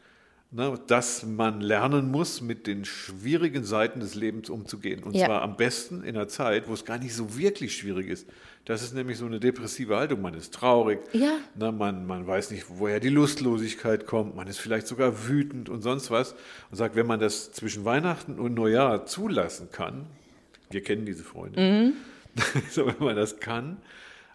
ne, 0.55 0.79
dass 0.87 1.25
man 1.27 1.61
lernen 1.61 2.11
muss, 2.13 2.41
mit 2.41 2.67
den 2.69 2.85
schwierigen 2.85 3.65
Seiten 3.65 3.99
des 4.01 4.15
Lebens 4.15 4.49
umzugehen. 4.49 5.03
Und 5.03 5.15
Ja. 5.17 5.27
zwar 5.27 5.43
am 5.43 5.57
besten 5.57 6.03
in 6.05 6.17
einer 6.17 6.29
Zeit, 6.29 6.69
wo 6.69 6.73
es 6.75 6.85
gar 6.85 6.99
nicht 6.99 7.13
so 7.15 7.37
wirklich 7.37 7.77
schwierig 7.77 8.09
ist. 8.09 8.29
Das 8.65 8.83
ist 8.83 8.95
nämlich 8.95 9.19
so 9.19 9.27
eine 9.27 9.41
depressive 9.41 9.97
Haltung. 9.97 10.23
Man 10.23 10.35
ist 10.35 10.55
traurig, 10.55 11.01
Ja. 11.13 11.33
Ne, 11.57 11.73
man, 11.73 12.07
man 12.07 12.25
weiß 12.27 12.53
nicht, 12.53 12.67
woher 12.69 13.01
die 13.01 13.09
Lustlosigkeit 13.09 14.07
kommt, 14.07 14.37
man 14.37 14.47
ist 14.47 14.59
vielleicht 14.59 14.87
sogar 14.87 15.29
wütend 15.29 15.69
und 15.69 15.83
sonst 15.83 16.11
was 16.13 16.35
und 16.71 16.77
sagt, 16.77 16.95
wenn 16.95 17.07
man 17.07 17.19
das 17.19 17.51
zwischen 17.53 17.85
Weihnachten 17.85 18.39
und 18.39 18.55
Neujahr 18.55 19.07
zulassen 19.07 19.71
kann, 19.73 20.07
wir 20.71 20.83
kennen 20.83 21.05
diese 21.05 21.25
Freunde, 21.25 21.93
so, 22.71 22.87
wenn 22.87 22.99
man 23.05 23.17
das 23.17 23.39
kann, 23.41 23.79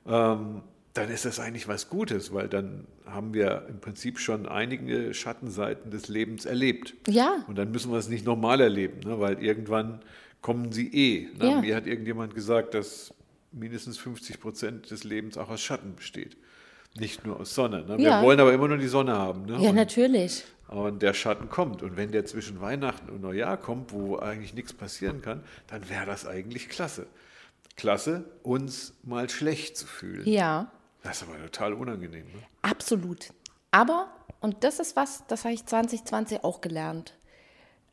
ähm, 0.05 0.61
dann 0.99 1.09
ist 1.09 1.23
das 1.23 1.39
eigentlich 1.39 1.69
was 1.69 1.89
Gutes, 1.89 2.33
weil 2.33 2.49
dann 2.49 2.85
haben 3.05 3.33
wir 3.33 3.65
im 3.69 3.79
Prinzip 3.79 4.19
schon 4.19 4.45
einige 4.45 5.13
Schattenseiten 5.13 5.91
des 5.91 6.09
Lebens 6.09 6.45
erlebt. 6.45 6.93
Ja. 7.07 7.45
Und 7.47 7.57
dann 7.57 7.71
müssen 7.71 7.89
wir 7.89 7.97
es 7.97 8.09
nicht 8.09 8.25
normal 8.25 8.59
erleben, 8.59 8.99
ne? 9.05 9.17
weil 9.17 9.41
irgendwann 9.41 10.01
kommen 10.41 10.73
sie 10.73 10.87
eh. 10.93 11.29
Ne? 11.37 11.49
Ja. 11.51 11.61
Mir 11.61 11.75
hat 11.77 11.87
irgendjemand 11.87 12.35
gesagt, 12.35 12.73
dass 12.73 13.13
mindestens 13.53 13.97
50 13.97 14.41
Prozent 14.41 14.91
des 14.91 15.05
Lebens 15.05 15.37
auch 15.37 15.49
aus 15.49 15.61
Schatten 15.61 15.95
besteht. 15.95 16.35
Nicht 16.99 17.25
nur 17.25 17.39
aus 17.39 17.55
Sonne. 17.55 17.85
Ne? 17.85 17.97
Wir 17.97 18.05
Ja. 18.09 18.21
wollen 18.21 18.39
aber 18.41 18.51
immer 18.51 18.67
nur 18.67 18.77
die 18.77 18.87
Sonne 18.87 19.13
haben. 19.13 19.45
Ne? 19.45 19.53
Ja, 19.61 19.69
und, 19.69 19.75
natürlich. 19.75 20.43
und 20.67 21.01
der 21.01 21.13
Schatten 21.13 21.47
kommt. 21.47 21.81
Und 21.81 21.95
wenn 21.95 22.11
der 22.11 22.25
zwischen 22.25 22.59
Weihnachten 22.59 23.09
und 23.09 23.21
Neujahr 23.21 23.55
kommt, 23.55 23.93
wo 23.93 24.17
eigentlich 24.17 24.53
nichts 24.53 24.73
passieren 24.73 25.21
kann, 25.21 25.43
dann 25.67 25.89
wäre 25.89 26.05
das 26.05 26.27
eigentlich 26.27 26.67
klasse. 26.67 27.07
Klasse, 27.77 28.25
uns 28.43 28.93
mal 29.03 29.29
schlecht 29.29 29.77
zu 29.77 29.87
fühlen. 29.87 30.27
Ja, 30.27 30.69
Das 31.03 31.21
ist 31.21 31.27
aber 31.27 31.41
total 31.41 31.73
unangenehm. 31.73 32.25
Ne? 32.25 32.43
absolut. 32.61 33.31
Aber, 33.71 34.09
und 34.41 34.63
das 34.63 34.79
ist 34.79 34.95
was, 34.95 35.23
das 35.27 35.45
habe 35.45 35.53
ich 35.53 35.65
2020 35.65 36.43
auch 36.43 36.61
gelernt. 36.61 37.13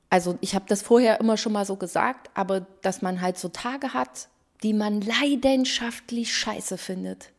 Also 0.08 0.38
ich 0.40 0.54
habe 0.54 0.64
das 0.68 0.82
vorher 0.82 1.20
immer 1.20 1.36
schon 1.36 1.52
mal 1.52 1.66
so 1.66 1.76
gesagt, 1.76 2.30
aber 2.34 2.66
dass 2.82 3.02
man 3.02 3.20
halt 3.20 3.38
so 3.38 3.48
Tage 3.48 3.92
hat, 3.92 4.28
die 4.62 4.72
man 4.72 5.00
leidenschaftlich 5.00 6.34
scheiße 6.34 6.78
findet. 6.78 7.32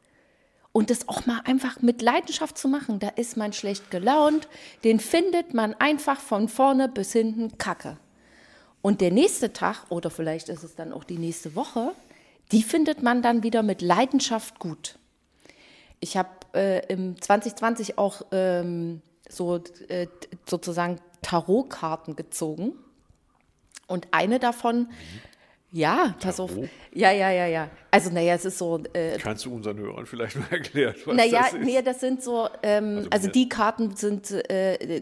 Und 0.71 0.91
das 0.91 1.07
auch 1.07 1.25
mal 1.25 1.41
einfach 1.45 1.81
mit 1.81 2.03
Leidenschaft 2.03 2.57
zu 2.57 2.67
machen, 2.67 2.99
da 2.99 3.09
ist 3.09 3.35
man 3.35 3.51
schlecht 3.51 3.89
gelaunt, 3.89 4.47
den 4.83 4.99
findet 4.99 5.53
man 5.53 5.73
einfach 5.75 6.19
von 6.19 6.49
vorne 6.49 6.87
bis 6.87 7.13
hinten 7.13 7.57
kacke. 7.57 7.97
Und 8.83 9.01
der 9.01 9.11
nächste 9.11 9.53
Tag, 9.53 9.85
oder 9.89 10.11
vielleicht 10.11 10.49
ist 10.49 10.63
es 10.63 10.75
dann 10.75 10.93
auch 10.93 11.03
die 11.03 11.17
nächste 11.17 11.55
Woche, 11.55 11.93
die 12.51 12.61
findet 12.61 13.01
man 13.01 13.23
dann 13.23 13.41
wieder 13.41 13.63
mit 13.63 13.81
Leidenschaft 13.81 14.59
gut. 14.59 14.96
Ich 15.99 16.17
habe 16.17 16.29
äh, 16.53 16.85
im 16.91 17.19
2020 17.21 17.97
auch 17.97 18.21
ähm, 18.31 19.01
so 19.29 19.61
äh, 19.87 20.07
sozusagen 20.45 20.99
Tarotkarten 21.21 22.15
gezogen. 22.15 22.73
Und 23.87 24.07
eine 24.11 24.39
davon, 24.39 24.89
ja, 25.71 26.15
pass 26.21 26.39
auf. 26.39 26.51
Tarot? 26.51 26.69
Ja, 26.93 27.11
ja, 27.11 27.29
ja, 27.29 27.45
ja. 27.45 27.69
Also, 27.91 28.09
naja, 28.11 28.35
es 28.35 28.45
ist 28.45 28.57
so, 28.57 28.79
äh, 28.93 29.17
Kannst 29.17 29.45
du 29.45 29.53
unseren 29.53 29.77
Hörern 29.77 30.05
vielleicht 30.05 30.35
mal 30.35 30.45
erklären, 30.51 30.95
was 31.05 31.15
naja, 31.15 31.41
das 31.43 31.53
ist? 31.53 31.63
nee, 31.65 31.81
das 31.81 31.99
sind 31.99 32.23
so, 32.23 32.47
ähm, 32.63 32.97
Also 32.97 33.09
also, 33.11 33.27
die 33.29 33.49
Karten 33.49 33.95
sind 33.95 34.31
äh, 34.31 35.01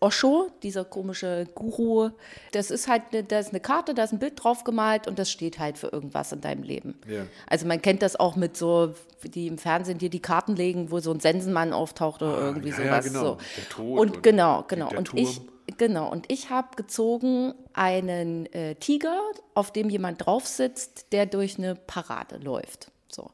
Osho, 0.00 0.50
dieser 0.62 0.84
komische 0.84 1.46
Guru. 1.54 2.10
Das 2.52 2.70
ist 2.70 2.88
halt, 2.88 3.12
ne- 3.12 3.24
da 3.24 3.38
ist 3.38 3.50
eine 3.50 3.60
Karte, 3.60 3.94
da 3.94 4.04
ist 4.04 4.12
ein 4.12 4.18
Bild 4.18 4.42
drauf 4.42 4.64
gemalt 4.64 5.06
und 5.08 5.18
das 5.18 5.30
steht 5.30 5.58
halt 5.58 5.78
für 5.78 5.88
irgendwas 5.88 6.32
in 6.32 6.40
deinem 6.40 6.62
Leben. 6.62 6.98
Ja. 7.08 7.26
Also 7.46 7.66
man 7.66 7.80
kennt 7.80 8.02
das 8.02 8.16
auch 8.18 8.36
mit 8.36 8.56
so, 8.56 8.94
die 9.24 9.46
im 9.46 9.58
Fernsehen 9.58 9.98
dir 9.98 10.10
die 10.10 10.20
Karten 10.22 10.56
legen, 10.56 10.90
wo 10.90 11.00
so 11.00 11.12
ein 11.12 11.20
Sensenmann 11.20 11.72
auftaucht 11.72 12.22
oder 12.22 12.38
irgendwie 12.38 12.72
Ah, 12.72 12.78
ja, 12.78 12.84
ja, 12.86 13.02
sowas. 13.02 13.12
genau. 13.12 13.24
So. 13.24 13.38
Der 13.56 13.68
Tod 13.68 13.98
und, 14.00 14.16
und 14.16 14.22
genau, 14.22 14.64
genau. 14.68 14.88
Und 14.96 15.12
ich, 15.14 15.40
genau. 15.78 16.10
Und 16.10 16.30
ich 16.30 16.50
habe 16.50 16.76
gezogen 16.76 17.54
einen 17.72 18.46
äh, 18.52 18.74
Tiger, 18.76 19.20
auf 19.54 19.72
dem 19.72 19.88
jemand 19.88 20.24
drauf 20.24 20.46
sitzt, 20.46 21.12
der 21.12 21.26
durch 21.26 21.58
eine 21.58 21.74
Parade 21.74 22.38
läuft. 22.38 22.90
So. 23.10 23.30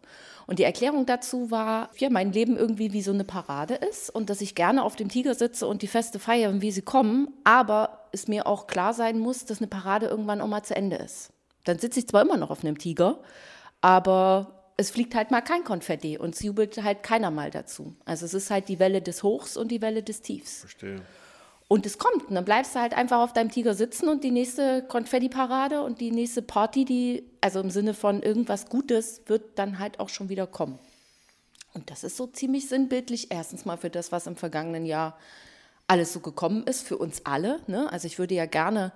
Und 0.47 0.59
die 0.59 0.65
Erklärung 0.65 1.05
dazu 1.05 1.51
war, 1.51 1.91
ja, 1.99 2.09
mein 2.09 2.33
Leben 2.33 2.57
irgendwie 2.57 2.93
wie 2.95 3.03
so 3.03 3.13
eine 3.13 3.25
Parade 3.25 3.75
ist 3.75 4.09
und 4.09 4.31
dass 4.31 4.41
ich 4.41 4.55
gerne 4.55 4.83
auf 4.83 4.97
dem 4.97 5.11
Tiger 5.11 5.35
sitze 5.35 5.67
und 5.67 5.83
die 5.83 5.89
Feste 5.89 6.19
feiern, 6.19 6.63
wie 6.63 6.73
sie 6.73 6.83
kommen, 6.83 7.29
aber 7.45 8.09
es 8.13 8.29
mir 8.29 8.47
auch 8.47 8.67
klar 8.67 8.95
sein 8.95 9.19
muss, 9.19 9.45
dass 9.45 9.59
eine 9.59 9.67
Parade 9.67 10.07
irgendwann 10.07 10.41
auch 10.41 10.47
mal 10.47 10.63
zu 10.63 10.75
Ende 10.75 10.97
ist. 10.97 11.31
Dann 11.65 11.79
sitze 11.79 12.01
ich 12.01 12.09
zwar 12.09 12.23
immer 12.23 12.39
noch 12.39 12.51
auf 12.51 12.65
einem 12.65 12.79
Tiger, 12.79 13.21
aber 13.83 14.73
es 14.79 14.91
fliegt 14.91 15.15
halt 15.15 15.31
mal 15.31 15.43
kein 15.43 15.65
Konfetti 15.65 16.17
und 16.17 16.35
es 16.35 16.41
jubelt 16.41 16.83
halt 16.83 17.03
keiner 17.03 17.31
mal 17.31 17.51
dazu. 17.51 17.95
Also 18.07 18.25
es 18.25 18.33
ist 18.33 18.51
halt 18.51 18.69
die 18.69 18.79
Welle 18.79 19.03
des 19.03 19.23
Hochs 19.23 19.57
und 19.57 19.69
die 19.69 19.83
Welle 19.83 20.03
des 20.03 20.23
Tiefs. 20.23 20.61
Verstehe. 20.61 21.03
Und 21.69 21.85
es 21.85 21.99
kommt. 21.99 22.29
Und 22.29 22.35
dann 22.35 22.47
bleibst 22.47 22.75
du 22.75 22.81
halt 22.81 22.95
einfach 22.95 23.21
auf 23.21 23.35
deinem 23.35 23.51
Tiger 23.51 23.75
sitzen 23.75 24.09
und 24.09 24.25
die 24.25 24.31
nächste 24.31 24.83
Konfetti-Parade 24.83 25.83
und 25.83 26.01
die 26.01 26.11
nächste 26.11 26.41
Party, 26.41 26.87
die, 26.87 27.25
also 27.43 27.61
im 27.61 27.71
Sinne 27.71 27.93
von 27.93 28.23
irgendwas 28.23 28.71
Gutes, 28.71 29.23
wird 29.27 29.59
dann 29.59 29.79
halt 29.79 30.01
auch 30.01 30.09
schon 30.09 30.31
wieder 30.31 30.47
kommen. 30.47 30.79
Und 31.75 31.91
das 31.91 32.05
ist 32.05 32.17
so 32.17 32.27
ziemlich 32.27 32.69
sinnbildlich. 32.69 33.31
Erstens 33.31 33.67
mal 33.67 33.77
für 33.77 33.91
das, 33.91 34.13
was 34.13 34.27
im 34.27 34.37
vergangenen 34.37 34.87
Jahr 34.87 35.19
alles 35.87 36.15
so 36.15 36.21
gekommen 36.21 36.67
ist, 36.67 36.87
für 36.87 36.97
uns 36.97 37.27
alle. 37.27 37.61
Ne? 37.67 37.93
Also 37.93 38.07
ich 38.07 38.19
würde 38.19 38.35
ja 38.35 38.47
gerne 38.47 38.93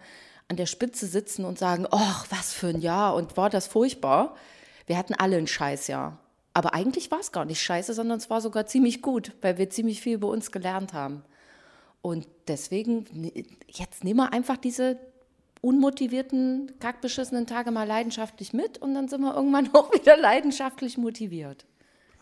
an 0.49 0.57
der 0.57 0.67
Spitze 0.67 1.07
sitzen 1.07 1.45
und 1.45 1.59
sagen, 1.59 1.87
ach, 1.91 2.27
was 2.31 2.53
für 2.53 2.69
ein 2.69 2.81
Jahr 2.81 3.15
und 3.15 3.37
war 3.37 3.51
das 3.51 3.67
furchtbar. 3.67 4.35
Wir 4.87 4.97
hatten 4.97 5.15
alle 5.15 5.37
ein 5.37 5.47
Scheißjahr. 5.47 6.19
Aber 6.55 6.75
eigentlich 6.75 7.11
war 7.11 7.21
es 7.21 7.33
gar 7.33 7.45
nicht 7.45 7.63
scheiße, 7.63 7.95
sondern 7.95 8.19
es 8.19 8.31
war 8.31 8.41
sogar 8.41 8.67
ziemlich 8.67 9.01
gut, 9.01 9.33
weil 9.41 9.59
wir 9.59 9.71
ziemlich 9.71 10.01
viel 10.01 10.15
über 10.15 10.29
uns 10.29 10.53
gelernt 10.53 10.93
haben. 10.93 11.23
Und 12.03 12.27
deswegen, 12.49 13.07
jetzt 13.69 14.03
nehmen 14.05 14.19
wir 14.19 14.33
einfach 14.33 14.57
diese 14.57 14.99
unmotivierten, 15.61 16.73
kackbeschissenen 16.81 17.47
Tage 17.47 17.71
mal 17.71 17.87
leidenschaftlich 17.87 18.53
mit 18.53 18.79
und 18.79 18.95
dann 18.95 19.09
sind 19.09 19.21
wir 19.23 19.35
irgendwann 19.35 19.71
auch 19.75 19.93
wieder 19.95 20.17
leidenschaftlich 20.17 20.99
motiviert. 20.99 21.65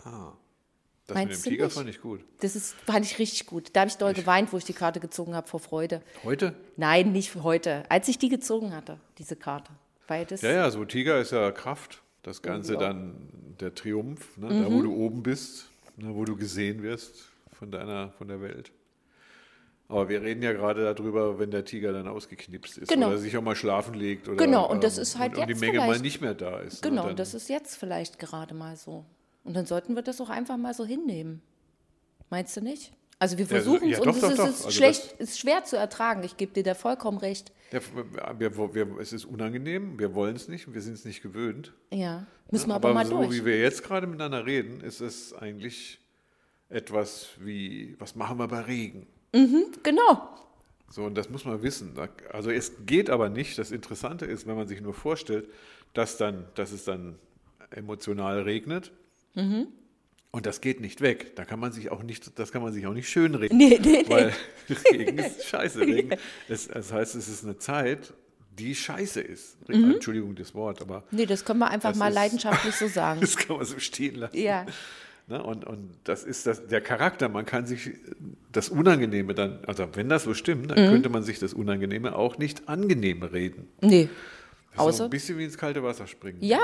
Ah. 0.05 0.33
Das 1.07 1.15
Meinst 1.17 1.39
mit 1.39 1.47
dem 1.47 1.51
Tiger 1.55 1.65
nicht? 1.65 1.75
fand 1.75 1.89
ich 1.89 2.01
gut. 2.01 2.21
Das 2.41 2.55
ist, 2.55 2.75
fand 2.87 3.05
ich 3.05 3.19
richtig 3.19 3.47
gut. 3.47 3.71
Da 3.73 3.81
habe 3.81 3.89
ich 3.89 3.97
doll 3.97 4.13
geweint, 4.15 4.53
wo 4.53 4.59
ich 4.59 4.65
die 4.65 4.73
Karte 4.75 5.01
gezogen 5.01 5.35
habe 5.35 5.49
vor 5.49 5.59
Freude. 5.59 6.03
Heute? 6.23 6.55
Nein, 6.77 7.11
nicht 7.11 7.35
heute. 7.35 7.83
Als 7.91 8.07
ich 8.07 8.19
die 8.19 8.29
gezogen 8.29 8.73
hatte, 8.73 9.01
diese 9.19 9.35
Karte. 9.35 9.73
Weil 10.07 10.25
das, 10.27 10.43
Ja, 10.43 10.53
ja, 10.53 10.71
so 10.71 10.85
Tiger 10.85 11.21
ist 11.21 11.33
ja 11.33 11.51
Kraft. 11.51 12.03
Das 12.23 12.43
Ganze 12.43 12.75
Ja. 12.75 12.79
dann 12.81 13.17
der 13.59 13.75
Triumph, 13.75 14.37
ne? 14.37 14.49
da 14.49 14.55
Mhm. 14.69 14.73
wo 14.75 14.83
du 14.83 14.95
oben 14.95 15.23
bist, 15.25 15.69
ne? 15.97 16.15
wo 16.15 16.25
du 16.25 16.37
gesehen 16.37 16.83
wirst 16.83 17.31
von 17.53 17.73
deiner, 17.73 18.11
von 18.13 18.29
der 18.29 18.41
Welt. 18.41 18.71
Aber 19.91 20.09
wir 20.09 20.23
reden 20.23 20.43
ja 20.43 20.53
gerade 20.53 20.95
darüber, 20.95 21.39
wenn 21.41 21.51
der 21.51 21.65
Tiger 21.65 21.93
dann 21.93 22.07
ausgeknipst 22.07 22.79
ist 22.79 22.89
Genau. 22.89 23.09
oder 23.09 23.19
sich 23.19 23.37
auch 23.37 23.43
mal 23.43 23.57
schlafen 23.57 23.95
legt 23.95 24.29
oder 24.29 24.37
Genau, 24.37 24.71
und 24.71 24.85
das 24.85 24.97
ähm, 24.99 25.03
ist 25.03 25.19
halt 25.19 25.33
und, 25.35 25.41
und 25.41 25.47
die 25.49 25.53
jetzt 25.53 25.61
Menge 25.61 25.79
mal 25.79 25.99
nicht 25.99 26.21
mehr 26.21 26.35
da 26.35 26.61
ist. 26.61 26.85
ne? 26.85 26.91
Genau, 26.91 27.07
Dann, 27.09 27.17
das 27.17 27.35
ist 27.35 27.49
jetzt 27.49 27.75
vielleicht 27.77 28.19
gerade 28.21 28.55
mal 28.55 28.77
so. 28.77 29.05
Und 29.45 29.55
dann 29.57 29.67
sollten 29.67 29.95
wir 29.97 30.03
das 30.03 30.21
auch 30.21 30.31
einfach 30.31 30.57
mal 30.57 30.75
so 30.75 30.85
hinnehmen. 30.85 31.43
Meinst 32.31 32.57
du 32.57 32.61
nicht? 32.61 32.93
Also 33.19 33.37
wir 33.37 33.45
Ja, 33.45 33.49
so- 33.49 33.55
versuchen 33.73 33.91
es 33.91 33.99
ja, 33.99 34.03
und 34.05 34.07
doch, 34.07 34.15
es 34.15 34.21
doch, 34.21 34.31
ist, 34.31 34.39
ist 34.39 34.65
Also 34.67 34.71
schlecht, 34.71 35.13
ist 35.19 35.39
schwer 35.41 35.65
zu 35.65 35.77
ertragen. 35.77 36.23
Ich 36.23 36.37
gebe 36.37 36.53
dir 36.53 36.63
da 36.63 36.75
vollkommen 36.75 37.19
recht. 37.19 37.53
der, 37.73 37.83
wir, 38.39 38.75
wir, 38.75 38.99
es 39.01 39.13
ist 39.13 39.25
unangenehm, 39.25 39.99
wir 39.99 40.15
wollen 40.15 40.37
es 40.37 40.47
nicht, 40.49 40.73
wir 40.73 40.81
sind 40.81 40.95
es 40.95 41.05
nicht 41.05 41.21
gewöhnt. 41.23 41.73
Ja, 41.93 42.27
müssen 42.51 42.69
wir 42.69 42.77
aber, 42.77 42.91
aber 42.91 42.95
mal 42.95 43.07
so 43.07 43.17
durch. 43.19 43.33
wie 43.33 43.45
wir 43.45 43.59
jetzt 43.61 43.83
gerade 43.83 44.07
miteinander 44.07 44.47
reden, 44.47 44.81
ist 44.83 45.01
es 45.01 45.33
eigentlich 45.35 45.99
etwas 46.69 47.31
wie, 47.41 47.97
was 47.99 48.15
machen 48.15 48.39
wir 48.39 48.47
bei 48.49 48.61
Regen? 48.61 49.07
Genau. 49.33 50.29
So, 50.91 51.05
und 51.05 51.15
das 51.15 51.31
muss 51.31 51.45
man 51.45 51.63
wissen. 51.63 51.95
Also 52.33 52.51
es 52.51 52.73
geht 52.87 53.11
aber 53.11 53.29
nicht. 53.29 53.59
Das 53.59 53.71
Interessante 53.71 54.25
ist, 54.27 54.47
wenn 54.47 54.57
man 54.57 54.67
sich 54.67 54.81
nur 54.81 54.95
vorstellt, 54.95 55.49
dass, 55.95 56.17
dann, 56.17 56.47
dass 56.55 56.73
es 56.73 56.85
dann 56.85 57.17
emotional 57.71 58.41
regnet. 58.43 58.91
Mhm. 59.35 59.69
Und 60.33 60.47
das 60.47 60.61
geht 60.61 60.81
nicht 60.81 61.01
weg. 61.01 61.35
Da 61.37 61.45
kann 61.45 61.59
man 61.61 61.73
sich 61.73 61.91
auch 61.91 62.03
nicht, 62.03 62.39
das 62.39 62.53
kann 62.53 62.63
man 62.63 62.73
sich 62.73 62.87
auch 62.87 62.93
nicht 62.93 63.09
schönreden. 63.09 63.57
Nee, 63.59 63.79
nee, 63.83 64.03
nee. 64.03 64.05
Weil 64.09 64.33
Regen 64.93 65.19
ist 65.19 65.45
scheiße. 65.47 65.81
Regen, 65.81 66.17
es, 66.49 66.69
das 66.69 66.93
heißt, 66.93 67.15
es 67.17 67.29
ist 67.29 67.45
eine 67.45 67.59
Zeit, 67.59 68.13
die 68.59 68.75
scheiße 68.75 69.21
ist. 69.21 69.57
Entschuldigung 69.69 70.35
das 70.37 70.55
Wort, 70.55 70.83
aber 70.83 71.05
Nee, 71.11 71.27
das 71.27 71.45
können 71.45 71.61
wir 71.61 71.69
einfach 71.71 71.95
mal 71.97 72.09
ist- 72.09 72.15
leidenschaftlich 72.15 72.75
so 72.75 72.87
sagen. 72.89 73.21
das 73.21 73.37
kann 73.37 73.57
man 73.57 73.65
so 73.67 73.79
stehen 73.79 74.17
lassen. 74.17 74.37
ja. 74.37 74.67
Ne? 75.31 75.43
Und, 75.43 75.65
und 75.65 75.91
das 76.05 76.25
ist 76.25 76.47
das, 76.47 76.67
der 76.67 76.81
Charakter. 76.81 77.29
Man 77.29 77.47
kann 77.47 77.65
sich 77.67 77.91
das 78.53 78.69
Unangenehme 78.69 79.33
dann, 79.35 79.61
also 79.67 79.87
wenn 79.95 80.09
das 80.09 80.25
so 80.25 80.35
stimmt, 80.35 80.63
Mhm. 80.65 80.69
dann 80.69 80.91
könnte 80.91 81.09
man 81.09 81.23
sich 81.23 81.39
das 81.39 81.55
Unangenehme 81.55 82.15
auch 82.17 82.37
nicht 82.37 82.69
angenehm 82.69 83.23
reden. 83.23 83.69
Nee. 83.81 84.09
Das 84.09 84.73
ist 84.73 84.77
so 84.77 84.83
Außer, 84.89 85.05
ein 85.05 85.11
bisschen 85.11 85.39
wie 85.39 85.45
ins 85.45 85.57
kalte 85.57 85.83
Wasser 85.83 86.07
springen. 86.07 86.39
ja. 86.43 86.61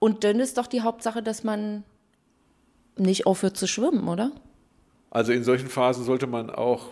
Und 0.00 0.22
dann 0.22 0.38
ist 0.38 0.58
doch 0.58 0.68
die 0.68 0.82
Hauptsache, 0.82 1.24
dass 1.24 1.42
man 1.42 1.82
nicht 2.96 3.26
aufhört 3.26 3.56
zu 3.56 3.66
schwimmen, 3.66 4.06
oder? 4.06 4.30
Also 5.10 5.32
in 5.32 5.42
solchen 5.42 5.66
Phasen 5.68 6.04
sollte 6.04 6.28
man 6.28 6.50
auch, 6.50 6.90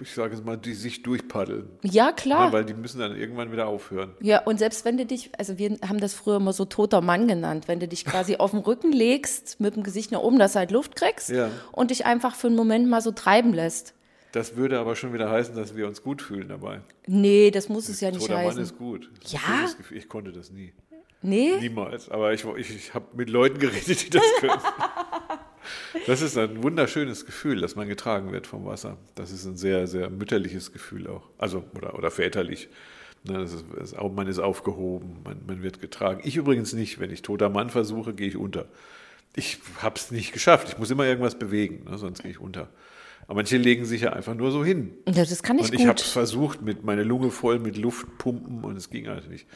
ich 0.00 0.12
sage 0.14 0.34
es 0.34 0.44
mal, 0.44 0.56
die 0.56 0.74
sich 0.74 1.02
durchpaddeln. 1.02 1.68
Ja, 1.82 2.06
Ne? 2.06 2.12
klar. 2.14 2.52
Weil 2.52 2.64
die 2.64 2.74
müssen 2.74 2.98
dann 3.00 3.16
irgendwann 3.16 3.50
wieder 3.52 3.66
aufhören. 3.66 4.14
Ja, 4.20 4.42
und 4.42 4.58
selbst 4.58 4.84
wenn 4.84 4.96
du 4.96 5.06
dich, 5.06 5.30
also 5.38 5.58
wir 5.58 5.78
haben 5.88 5.98
das 6.00 6.14
früher 6.14 6.36
immer 6.36 6.52
so 6.52 6.64
toter 6.64 7.00
Mann 7.00 7.26
genannt, 7.28 7.68
wenn 7.68 7.80
du 7.80 7.88
dich 7.88 8.04
quasi 8.04 8.36
auf 8.36 8.50
den 8.50 8.60
Rücken 8.60 8.92
legst, 8.92 9.60
mit 9.60 9.76
dem 9.76 9.82
Gesicht 9.82 10.12
nach 10.12 10.20
oben, 10.20 10.38
dass 10.38 10.52
du 10.54 10.58
halt 10.60 10.70
Luft 10.70 10.96
kriegst 10.96 11.30
Ja. 11.30 11.50
und 11.72 11.90
dich 11.90 12.04
einfach 12.06 12.34
für 12.34 12.46
einen 12.48 12.56
Moment 12.56 12.88
mal 12.88 13.00
so 13.00 13.10
treiben 13.12 13.52
lässt. 13.52 13.94
Das 14.32 14.56
würde 14.56 14.78
aber 14.78 14.96
schon 14.96 15.14
wieder 15.14 15.30
heißen, 15.30 15.54
dass 15.54 15.76
wir 15.76 15.86
uns 15.86 16.02
gut 16.02 16.20
fühlen 16.20 16.48
dabei. 16.48 16.82
Nee, 17.06 17.50
das 17.50 17.68
muss 17.70 17.88
es 17.88 18.00
ja 18.02 18.10
nicht 18.10 18.20
Toter 18.22 18.34
Mann 18.34 18.46
heißen. 18.48 18.62
ist 18.62 18.76
gut. 18.76 19.10
Ist 19.24 19.32
Ja? 19.32 19.40
Ich 19.94 20.08
konnte 20.08 20.30
das 20.32 20.50
nie. 20.50 20.74
Nee? 21.22 21.56
Niemals. 21.58 22.10
Aber 22.10 22.34
ich, 22.34 22.44
ich, 22.58 22.74
ich 22.76 22.94
habe 22.94 23.06
mit 23.14 23.30
Leuten 23.30 23.58
geredet, 23.58 24.06
die 24.06 24.10
das 24.10 24.22
können. 24.40 24.52
Das 26.06 26.22
ist 26.22 26.36
ein 26.36 26.62
wunderschönes 26.62 27.26
Gefühl, 27.26 27.60
dass 27.60 27.76
man 27.76 27.88
getragen 27.88 28.32
wird 28.32 28.46
vom 28.46 28.64
Wasser. 28.66 28.96
Das 29.14 29.30
ist 29.30 29.44
ein 29.44 29.56
sehr, 29.56 29.86
sehr 29.86 30.10
mütterliches 30.10 30.72
Gefühl 30.72 31.06
auch. 31.06 31.28
Also, 31.38 31.64
oder, 31.76 31.94
oder 31.94 32.10
väterlich. 32.10 32.68
Ne, 33.24 33.38
das 33.38 33.52
ist, 33.52 33.64
man 34.00 34.28
ist 34.28 34.38
aufgehoben, 34.38 35.18
man, 35.24 35.40
man 35.46 35.62
wird 35.62 35.80
getragen. 35.80 36.20
Ich 36.24 36.36
übrigens 36.36 36.72
nicht. 36.72 37.00
Wenn 37.00 37.10
ich 37.10 37.22
toter 37.22 37.48
Mann 37.48 37.70
versuche, 37.70 38.14
gehe 38.14 38.28
ich 38.28 38.36
unter. 38.36 38.66
Ich 39.34 39.58
habe 39.82 39.96
es 39.96 40.10
nicht 40.10 40.32
geschafft. 40.32 40.68
Ich 40.68 40.78
muss 40.78 40.90
immer 40.90 41.04
irgendwas 41.04 41.38
bewegen, 41.38 41.84
ne, 41.90 41.98
sonst 41.98 42.22
gehe 42.22 42.30
ich 42.30 42.40
unter. 42.40 42.68
Aber 43.26 43.36
manche 43.36 43.56
legen 43.56 43.84
sich 43.84 44.02
ja 44.02 44.12
einfach 44.12 44.34
nur 44.34 44.52
so 44.52 44.64
hin. 44.64 44.92
Ja, 45.06 45.24
das 45.24 45.42
kann 45.42 45.58
ich 45.58 45.64
Und 45.64 45.74
ich 45.74 45.86
habe 45.86 45.98
es 45.98 46.08
versucht, 46.08 46.62
mit 46.62 46.84
meiner 46.84 47.04
Lunge 47.04 47.30
voll 47.30 47.58
mit 47.58 47.76
Luft 47.76 48.18
pumpen 48.18 48.62
und 48.62 48.76
es 48.76 48.90
ging 48.90 49.08
halt 49.08 49.28
nicht. 49.28 49.46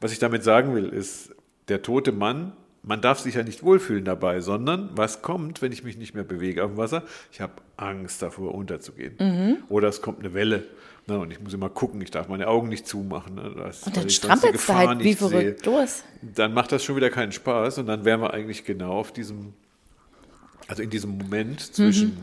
Was 0.00 0.12
ich 0.12 0.20
damit 0.20 0.44
sagen 0.44 0.74
will, 0.74 0.88
ist, 0.88 1.34
der 1.66 1.82
tote 1.82 2.12
Mann, 2.12 2.52
man 2.82 3.00
darf 3.00 3.18
sich 3.18 3.34
ja 3.34 3.42
nicht 3.42 3.62
wohlfühlen 3.62 4.04
dabei, 4.04 4.40
sondern 4.40 4.90
was 4.94 5.20
kommt, 5.22 5.60
wenn 5.62 5.72
ich 5.72 5.84
mich 5.84 5.96
nicht 5.98 6.14
mehr 6.14 6.24
bewege 6.24 6.64
auf 6.64 6.70
dem 6.72 6.76
Wasser? 6.78 7.02
Ich 7.32 7.40
habe 7.40 7.52
Angst 7.76 8.22
davor, 8.22 8.54
unterzugehen. 8.54 9.14
Mhm. 9.18 9.56
Oder 9.68 9.88
es 9.88 10.00
kommt 10.02 10.20
eine 10.20 10.32
Welle. 10.34 10.64
Ne, 11.06 11.18
und 11.18 11.30
ich 11.30 11.40
muss 11.40 11.54
immer 11.54 11.70
gucken, 11.70 12.02
ich 12.02 12.10
darf 12.10 12.28
meine 12.28 12.48
Augen 12.48 12.68
nicht 12.68 12.86
zumachen. 12.86 13.34
Ne, 13.36 13.52
das- 13.56 13.82
Und 13.84 13.96
dann 13.96 14.10
strampelst 14.10 14.68
du 14.68 14.74
halt 14.74 15.02
wie 15.02 15.14
verrückt 15.14 15.64
sehe. 15.64 15.72
los. 15.72 16.04
Dann 16.20 16.52
macht 16.52 16.70
das 16.72 16.84
schon 16.84 16.96
wieder 16.96 17.08
keinen 17.10 17.32
Spaß 17.32 17.78
und 17.78 17.86
dann 17.86 18.04
wären 18.04 18.20
wir 18.20 18.34
eigentlich 18.34 18.64
genau 18.64 18.92
auf 18.92 19.10
diesem, 19.12 19.54
also 20.66 20.82
in 20.82 20.90
diesem 20.90 21.16
Moment 21.16 21.60
zwischen, 21.74 22.08
Mhm. 22.10 22.16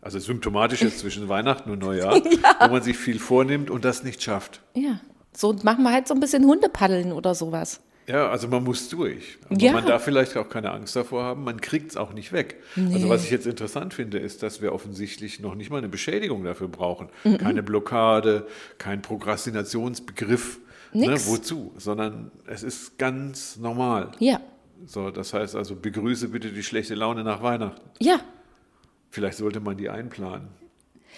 also 0.00 0.18
symptomatisch 0.18 0.80
jetzt 0.82 1.00
zwischen 1.00 1.28
Weihnachten 1.28 1.70
und 1.70 1.80
Neujahr, 1.80 2.14
wo 2.60 2.68
man 2.68 2.82
sich 2.82 2.96
viel 2.96 3.18
vornimmt 3.18 3.70
und 3.70 3.84
das 3.84 4.02
nicht 4.04 4.22
schafft. 4.22 4.60
Ja. 4.74 5.00
So 5.36 5.52
machen 5.62 5.84
wir 5.84 5.92
halt 5.92 6.08
so 6.08 6.14
ein 6.14 6.20
bisschen 6.20 6.44
Hundepaddeln 6.46 7.12
oder 7.12 7.34
sowas. 7.34 7.80
Ja, 8.06 8.28
also 8.28 8.48
man 8.48 8.64
muss 8.64 8.88
durch. 8.88 9.38
Aber 9.48 9.60
Ja. 9.60 9.72
man 9.72 9.86
darf 9.86 10.02
vielleicht 10.04 10.36
auch 10.36 10.48
keine 10.48 10.72
Angst 10.72 10.96
davor 10.96 11.22
haben, 11.22 11.44
man 11.44 11.60
kriegt 11.60 11.90
es 11.90 11.96
auch 11.96 12.12
nicht 12.12 12.32
weg. 12.32 12.56
Also 12.76 13.08
was 13.08 13.24
ich 13.24 13.30
jetzt 13.30 13.46
interessant 13.46 13.94
finde, 13.94 14.18
ist, 14.18 14.42
dass 14.42 14.60
wir 14.62 14.72
offensichtlich 14.72 15.38
noch 15.40 15.54
nicht 15.54 15.70
mal 15.70 15.78
eine 15.78 15.88
Beschädigung 15.88 16.42
dafür 16.42 16.66
brauchen. 16.68 17.08
Mhm. 17.24 17.38
Keine 17.38 17.62
Blockade, 17.62 18.46
kein 18.78 19.00
Prokrastinationsbegriff. 19.02 20.58
Ne, 20.92 21.14
wozu? 21.26 21.72
Sondern 21.76 22.32
es 22.46 22.64
ist 22.64 22.98
ganz 22.98 23.56
normal. 23.56 24.10
Ja. 24.18 24.40
So, 24.86 25.10
das 25.10 25.32
heißt 25.32 25.54
also, 25.54 25.76
begrüße 25.76 26.28
bitte 26.30 26.48
die 26.50 26.64
schlechte 26.64 26.96
Laune 26.96 27.22
nach 27.22 27.42
Weihnachten. 27.42 27.80
Ja. 28.00 28.18
Vielleicht 29.10 29.38
sollte 29.38 29.60
man 29.60 29.76
die 29.76 29.88
einplanen. 29.88 30.48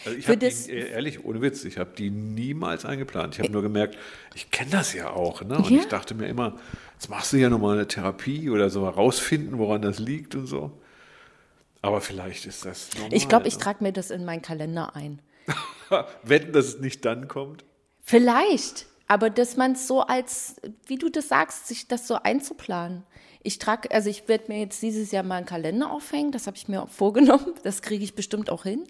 Also 0.05 0.19
ich 0.19 0.29
habe 0.29 0.47
eh, 0.47 0.91
ehrlich, 0.91 1.25
ohne 1.25 1.41
Witz, 1.41 1.65
ich 1.65 1.79
habe 1.79 1.91
die 1.97 2.11
niemals 2.11 2.85
eingeplant. 2.85 3.35
Ich 3.35 3.41
habe 3.41 3.53
nur 3.53 3.63
gemerkt, 3.63 3.97
ich 4.35 4.51
kenne 4.51 4.71
das 4.71 4.93
ja 4.95 5.11
auch. 5.11 5.43
Ne? 5.43 5.59
Und 5.59 5.71
Ja. 5.71 5.81
ich 5.81 5.87
dachte 5.87 6.15
mir 6.15 6.27
immer, 6.27 6.57
jetzt 6.95 7.09
machst 7.09 7.33
du 7.33 7.37
ja 7.37 7.49
nochmal 7.51 7.77
eine 7.77 7.87
Therapie 7.87 8.51
oder 8.51 8.71
so 8.71 8.85
herausfinden, 8.85 9.59
woran 9.59 9.83
das 9.83 9.99
liegt 9.99 10.35
und 10.35 10.47
so. 10.47 10.73
Aber 11.83 12.01
vielleicht 12.01 12.47
ist 12.47 12.65
das 12.65 12.91
normal. 12.95 13.15
Ich 13.15 13.29
glaube, 13.29 13.49
ich 13.49 13.55
ne? 13.55 13.61
trage 13.61 13.83
mir 13.85 13.93
das 13.93 14.11
in 14.11 14.25
meinen 14.25 14.43
Kalender 14.43 14.95
ein. 14.95 15.21
Wetten, 16.23 16.53
dass 16.53 16.67
es 16.67 16.79
nicht 16.79 17.05
dann 17.05 17.29
kommt. 17.29 17.65
Vielleicht, 18.01 18.87
aber 19.09 19.31
dass 19.31 19.57
man 19.57 19.73
es 19.73 19.87
so 19.87 20.01
als, 20.01 20.57
wie 20.87 20.97
du 20.97 21.09
das 21.09 21.29
sagst, 21.29 21.67
sich 21.69 21.89
das 21.89 22.07
so 22.07 22.15
einzuplanen. 22.15 23.05
Ich 23.43 23.59
trage, 23.59 23.91
also 23.91 24.09
ich 24.09 24.29
werde 24.29 24.45
mir 24.49 24.61
jetzt 24.61 24.81
dieses 24.83 25.11
Jahr 25.11 25.25
mal 25.25 25.37
einen 25.37 25.47
Kalender 25.47 25.91
aufhängen, 25.91 26.31
das 26.31 26.47
habe 26.47 26.57
ich 26.57 26.69
mir 26.69 26.83
auch 26.83 26.89
vorgenommen, 26.89 27.55
das 27.65 27.83
kriege 27.83 28.05
ich 28.05 28.15
bestimmt 28.15 28.51
auch 28.51 28.63
hin, 28.63 28.85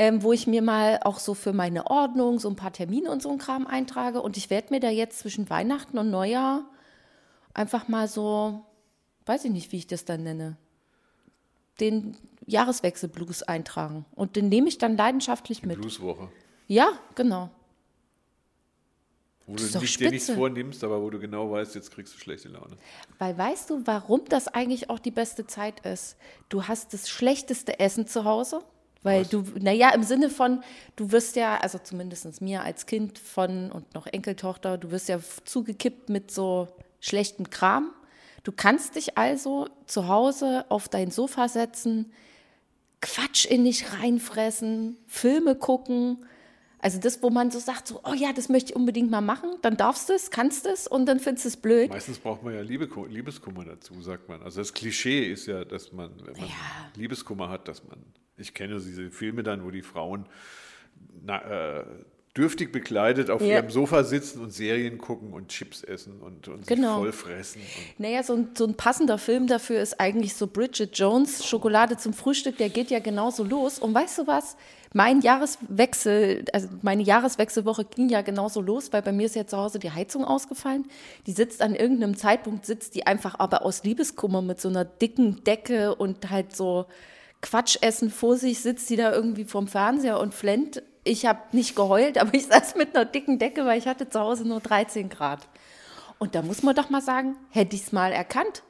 ähm, 0.00 0.22
wo 0.22 0.32
ich 0.32 0.46
mir 0.46 0.62
mal 0.62 0.98
auch 1.02 1.18
so 1.18 1.34
für 1.34 1.52
meine 1.52 1.86
Ordnung 1.88 2.38
so 2.38 2.48
ein 2.48 2.56
paar 2.56 2.72
Termine 2.72 3.10
und 3.10 3.22
so 3.22 3.30
ein 3.30 3.36
Kram 3.36 3.66
eintrage 3.66 4.22
und 4.22 4.38
ich 4.38 4.48
werde 4.48 4.72
mir 4.72 4.80
da 4.80 4.88
jetzt 4.88 5.18
zwischen 5.18 5.50
Weihnachten 5.50 5.98
und 5.98 6.10
Neujahr 6.10 6.64
einfach 7.52 7.86
mal 7.86 8.08
so 8.08 8.64
weiß 9.26 9.44
ich 9.44 9.50
nicht, 9.50 9.72
wie 9.72 9.76
ich 9.76 9.86
das 9.86 10.06
dann 10.06 10.22
nenne, 10.22 10.56
den 11.78 12.16
Jahreswechselblues 12.46 13.42
eintragen. 13.42 14.06
Und 14.14 14.36
den 14.36 14.48
nehme 14.48 14.68
ich 14.68 14.78
dann 14.78 14.96
leidenschaftlich 14.96 15.64
mit. 15.64 15.78
Blueswoche. 15.78 16.28
Ja, 16.66 16.98
genau. 17.14 17.50
Wo 19.46 19.54
Das 19.54 19.72
du 19.72 19.80
nicht, 19.80 20.00
dir 20.00 20.10
nichts 20.10 20.30
vornimmst, 20.30 20.82
aber 20.82 21.02
wo 21.02 21.10
du 21.10 21.18
genau 21.18 21.50
weißt, 21.50 21.74
jetzt 21.74 21.90
kriegst 21.90 22.14
du 22.14 22.18
schlechte 22.18 22.48
Laune. 22.48 22.76
Weil 23.18 23.36
weißt 23.36 23.70
du, 23.70 23.82
warum 23.84 24.24
das 24.28 24.48
eigentlich 24.48 24.88
auch 24.88 24.98
die 24.98 25.10
beste 25.10 25.46
Zeit 25.46 25.80
ist? 25.86 26.16
Du 26.48 26.64
hast 26.64 26.94
das 26.94 27.08
schlechteste 27.08 27.78
Essen 27.78 28.06
zu 28.06 28.24
Hause. 28.24 28.62
Weil 29.02 29.24
du, 29.24 29.44
naja, 29.58 29.90
im 29.94 30.02
Sinne 30.02 30.28
von, 30.28 30.62
du 30.96 31.10
wirst 31.10 31.36
ja, 31.36 31.56
also 31.56 31.78
zumindest 31.78 32.42
mir 32.42 32.62
als 32.62 32.84
Kind 32.84 33.18
von 33.18 33.72
und 33.72 33.94
noch 33.94 34.06
Enkeltochter, 34.06 34.76
du 34.76 34.90
wirst 34.90 35.08
ja 35.08 35.18
zugekippt 35.44 36.10
mit 36.10 36.30
so 36.30 36.68
schlechtem 37.00 37.48
Kram. 37.48 37.92
Du 38.42 38.52
kannst 38.52 38.96
dich 38.96 39.16
also 39.16 39.68
zu 39.86 40.08
Hause 40.08 40.66
auf 40.68 40.88
dein 40.88 41.10
Sofa 41.10 41.48
setzen, 41.48 42.12
Quatsch 43.00 43.46
in 43.46 43.64
dich 43.64 43.92
reinfressen, 43.94 44.98
Filme 45.06 45.54
gucken. 45.54 46.26
Also 46.78 46.98
das, 46.98 47.22
wo 47.22 47.28
man 47.28 47.50
so 47.50 47.58
sagt, 47.58 47.86
so, 47.86 48.00
oh 48.04 48.14
ja, 48.14 48.32
das 48.32 48.48
möchte 48.48 48.72
ich 48.72 48.76
unbedingt 48.76 49.10
mal 49.10 49.20
machen, 49.20 49.50
dann 49.60 49.76
darfst 49.76 50.08
du 50.08 50.14
es, 50.14 50.30
kannst 50.30 50.64
du 50.64 50.70
es 50.70 50.86
und 50.86 51.06
dann 51.06 51.20
findest 51.20 51.44
du 51.44 51.48
es 51.48 51.56
blöd. 51.58 51.90
Meistens 51.90 52.18
braucht 52.18 52.42
man 52.42 52.54
ja 52.54 52.62
Liebe, 52.62 52.88
Liebeskummer 53.08 53.64
dazu, 53.64 54.00
sagt 54.00 54.28
man. 54.28 54.42
Also 54.42 54.60
das 54.60 54.72
Klischee 54.72 55.30
ist 55.30 55.46
ja, 55.46 55.64
dass 55.64 55.92
man, 55.92 56.10
wenn 56.24 56.32
man 56.32 56.48
Ja. 56.48 56.90
Liebeskummer 56.96 57.50
hat, 57.50 57.68
dass 57.68 57.84
man, 57.84 58.02
ich 58.40 58.54
kenne 58.54 58.78
diese 58.80 59.10
Filme 59.10 59.42
dann, 59.42 59.64
wo 59.64 59.70
die 59.70 59.82
Frauen 59.82 60.26
na, 61.24 61.78
äh, 61.78 61.84
dürftig 62.36 62.70
bekleidet 62.70 63.28
auf 63.28 63.40
Ja. 63.42 63.56
ihrem 63.56 63.70
Sofa 63.70 64.04
sitzen 64.04 64.40
und 64.40 64.52
Serien 64.52 64.98
gucken 64.98 65.32
und 65.32 65.48
Chips 65.48 65.82
essen 65.82 66.20
und, 66.20 66.46
und 66.46 66.64
sich 66.64 66.76
Genau. 66.76 66.98
voll 66.98 67.10
fressen. 67.12 67.60
Naja, 67.98 68.22
so 68.22 68.34
ein, 68.34 68.50
so 68.56 68.64
ein 68.66 68.74
passender 68.74 69.18
Film 69.18 69.46
dafür 69.48 69.80
ist 69.80 69.98
eigentlich 70.00 70.34
so 70.34 70.46
Bridget 70.46 70.96
Jones, 70.96 71.44
Schokolade 71.44 71.96
zum 71.96 72.12
Frühstück, 72.12 72.56
der 72.58 72.68
geht 72.68 72.90
ja 72.90 73.00
genauso 73.00 73.42
los. 73.42 73.78
Und 73.80 73.94
weißt 73.94 74.18
du 74.18 74.26
was? 74.28 74.56
Mein 74.92 75.20
Jahreswechsel, 75.22 76.44
also 76.52 76.68
meine 76.82 77.02
Jahreswechselwoche 77.02 77.84
ging 77.84 78.08
ja 78.08 78.22
genauso 78.22 78.60
los, 78.60 78.92
weil 78.92 79.02
bei 79.02 79.12
mir 79.12 79.26
ist 79.26 79.34
ja 79.36 79.46
zu 79.46 79.56
Hause 79.56 79.78
die 79.78 79.90
Heizung 79.90 80.24
ausgefallen. 80.24 80.86
Die 81.26 81.32
sitzt 81.32 81.62
an 81.62 81.74
irgendeinem 81.74 82.16
Zeitpunkt, 82.16 82.64
sitzt 82.66 82.94
die 82.94 83.06
einfach 83.06 83.36
aber 83.38 83.64
aus 83.64 83.82
Liebeskummer 83.84 84.42
mit 84.42 84.60
so 84.60 84.68
einer 84.68 84.84
dicken 84.84 85.42
Decke 85.44 85.94
und 85.94 86.30
halt 86.30 86.54
so 86.56 86.86
Quatschessen 87.42 88.10
vor 88.10 88.36
sich, 88.36 88.60
sitzt 88.60 88.90
die 88.90 88.96
da 88.96 89.12
irgendwie 89.12 89.44
vorm 89.44 89.66
Fernseher 89.66 90.20
und 90.20 90.34
flennt. 90.34 90.82
Ich 91.04 91.26
habe 91.26 91.40
nicht 91.52 91.74
geheult, 91.74 92.18
aber 92.20 92.34
ich 92.34 92.46
saß 92.46 92.74
mit 92.76 92.94
einer 92.94 93.04
dicken 93.04 93.38
Decke, 93.38 93.64
weil 93.64 93.78
ich 93.78 93.86
hatte 93.86 94.08
zu 94.08 94.20
Hause 94.20 94.46
nur 94.46 94.60
13 94.60 95.08
Grad. 95.08 95.48
Und 96.18 96.34
da 96.34 96.42
muss 96.42 96.62
man 96.62 96.74
doch 96.74 96.90
mal 96.90 97.00
sagen, 97.00 97.36
hätte 97.48 97.74
ich 97.74 97.82
es 97.82 97.92
mal 97.92 98.12
erkannt, 98.12 98.62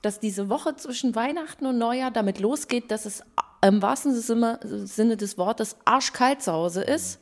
dass 0.00 0.20
diese 0.20 0.48
Woche 0.48 0.76
zwischen 0.76 1.14
Weihnachten 1.14 1.66
und 1.66 1.78
Neujahr 1.78 2.10
damit 2.10 2.40
losgeht, 2.40 2.90
dass 2.90 3.04
es 3.04 3.22
im 3.62 3.82
wahrsten 3.82 4.14
Sinne 4.14 5.16
des 5.16 5.38
Wortes 5.38 5.76
arschkalt 5.84 6.42
zu 6.42 6.52
Hause 6.52 6.82
ist. 6.82 7.20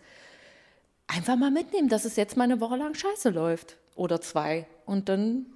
Einfach 1.07 1.37
mal 1.37 1.51
mitnehmen, 1.51 1.89
dass 1.89 2.05
es 2.05 2.17
jetzt 2.17 2.37
mal 2.37 2.45
eine 2.45 2.61
Woche 2.61 2.77
lang 2.77 2.95
scheiße 2.95 3.31
läuft. 3.31 3.77
Oder 3.95 4.21
zwei. 4.21 4.67
Und 4.87 5.09
dann 5.09 5.47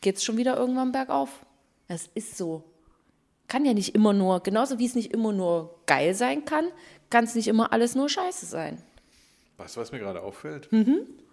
geht 0.00 0.16
es 0.16 0.24
schon 0.24 0.36
wieder 0.36 0.56
irgendwann 0.56 0.92
bergauf. 0.92 1.30
Das 1.88 2.08
ist 2.14 2.36
so. 2.36 2.64
Kann 3.48 3.64
ja 3.64 3.74
nicht 3.74 3.94
immer 3.94 4.12
nur, 4.12 4.40
genauso 4.42 4.78
wie 4.78 4.86
es 4.86 4.94
nicht 4.94 5.12
immer 5.12 5.32
nur 5.32 5.74
geil 5.86 6.14
sein 6.14 6.44
kann, 6.44 6.66
kann 7.10 7.24
es 7.24 7.34
nicht 7.34 7.48
immer 7.48 7.72
alles 7.72 7.94
nur 7.94 8.08
scheiße 8.08 8.46
sein. 8.46 8.82
weißt 9.58 9.76
du, 9.76 9.80
was 9.80 9.92
mir 9.92 9.98
gerade 10.00 10.20
auffällt? 10.20 10.68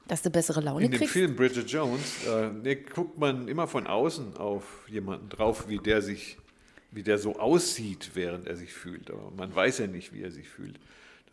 Dass 0.08 0.22
du 0.22 0.30
bessere 0.30 0.62
Laune 0.62 0.86
In 0.86 0.92
dem 0.92 0.98
kriegst. 1.00 1.14
Film 1.14 1.36
Bridget 1.36 1.70
Jones 1.70 2.26
äh, 2.28 2.76
guckt 2.76 3.18
man 3.18 3.48
immer 3.48 3.68
von 3.68 3.88
außen 3.88 4.38
auf 4.38 4.86
jemanden 4.90 5.30
drauf, 5.30 5.70
wie 5.70 5.80
der 5.80 6.02
sich, 6.02 6.38
wie 6.92 7.04
der 7.04 7.18
so 7.18 7.38
aussieht, 7.40 8.12
während 8.14 8.48
er 8.48 8.56
sich 8.56 8.74
fühlt. 8.74 9.10
Aber 9.10 9.32
man 9.36 9.56
weiß 9.56 9.80
ja 9.80 9.88
nicht, 9.88 10.14
wie 10.14 10.22
er 10.22 10.32
sich 10.32 10.48
fühlt. 10.50 10.76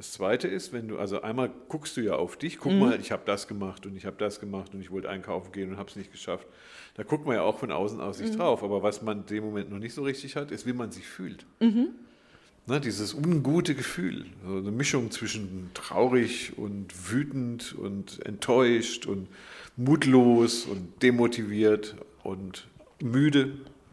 Das 0.00 0.12
Zweite 0.12 0.48
ist, 0.48 0.72
wenn 0.72 0.88
du, 0.88 0.96
also 0.98 1.20
einmal 1.20 1.50
guckst 1.68 1.94
du 1.98 2.00
ja 2.00 2.14
auf 2.14 2.38
dich, 2.38 2.56
guck 2.56 2.72
mal, 2.72 2.98
ich 2.98 3.12
habe 3.12 3.20
das 3.26 3.46
gemacht 3.46 3.84
und 3.84 3.94
ich 3.98 4.06
habe 4.06 4.16
das 4.18 4.40
gemacht 4.40 4.72
und 4.72 4.80
ich 4.80 4.90
wollte 4.90 5.10
einkaufen 5.10 5.52
gehen 5.52 5.68
und 5.72 5.76
habe 5.76 5.90
es 5.90 5.96
nicht 5.96 6.10
geschafft. 6.10 6.46
Da 6.94 7.02
guckt 7.02 7.26
man 7.26 7.34
ja 7.36 7.42
auch 7.42 7.58
von 7.58 7.70
außen 7.70 8.00
aus 8.00 8.16
sich 8.16 8.34
drauf. 8.34 8.62
Aber 8.64 8.82
was 8.82 9.02
man 9.02 9.18
in 9.18 9.26
dem 9.26 9.44
Moment 9.44 9.68
noch 9.68 9.78
nicht 9.78 9.92
so 9.92 10.02
richtig 10.02 10.36
hat, 10.36 10.52
ist, 10.52 10.64
wie 10.66 10.72
man 10.72 10.90
sich 10.90 11.06
fühlt. 11.06 11.44
Ne, 11.60 12.80
dieses 12.82 13.12
ungute 13.12 13.74
Gefühl, 13.74 14.24
so 14.46 14.56
eine 14.56 14.70
Mischung 14.70 15.10
zwischen 15.10 15.68
traurig 15.74 16.56
und 16.56 17.12
wütend 17.12 17.74
und 17.74 18.24
enttäuscht 18.24 19.04
und 19.04 19.28
mutlos 19.76 20.64
und 20.64 21.02
demotiviert 21.02 21.94
und 22.22 22.68
müde. 23.02 23.52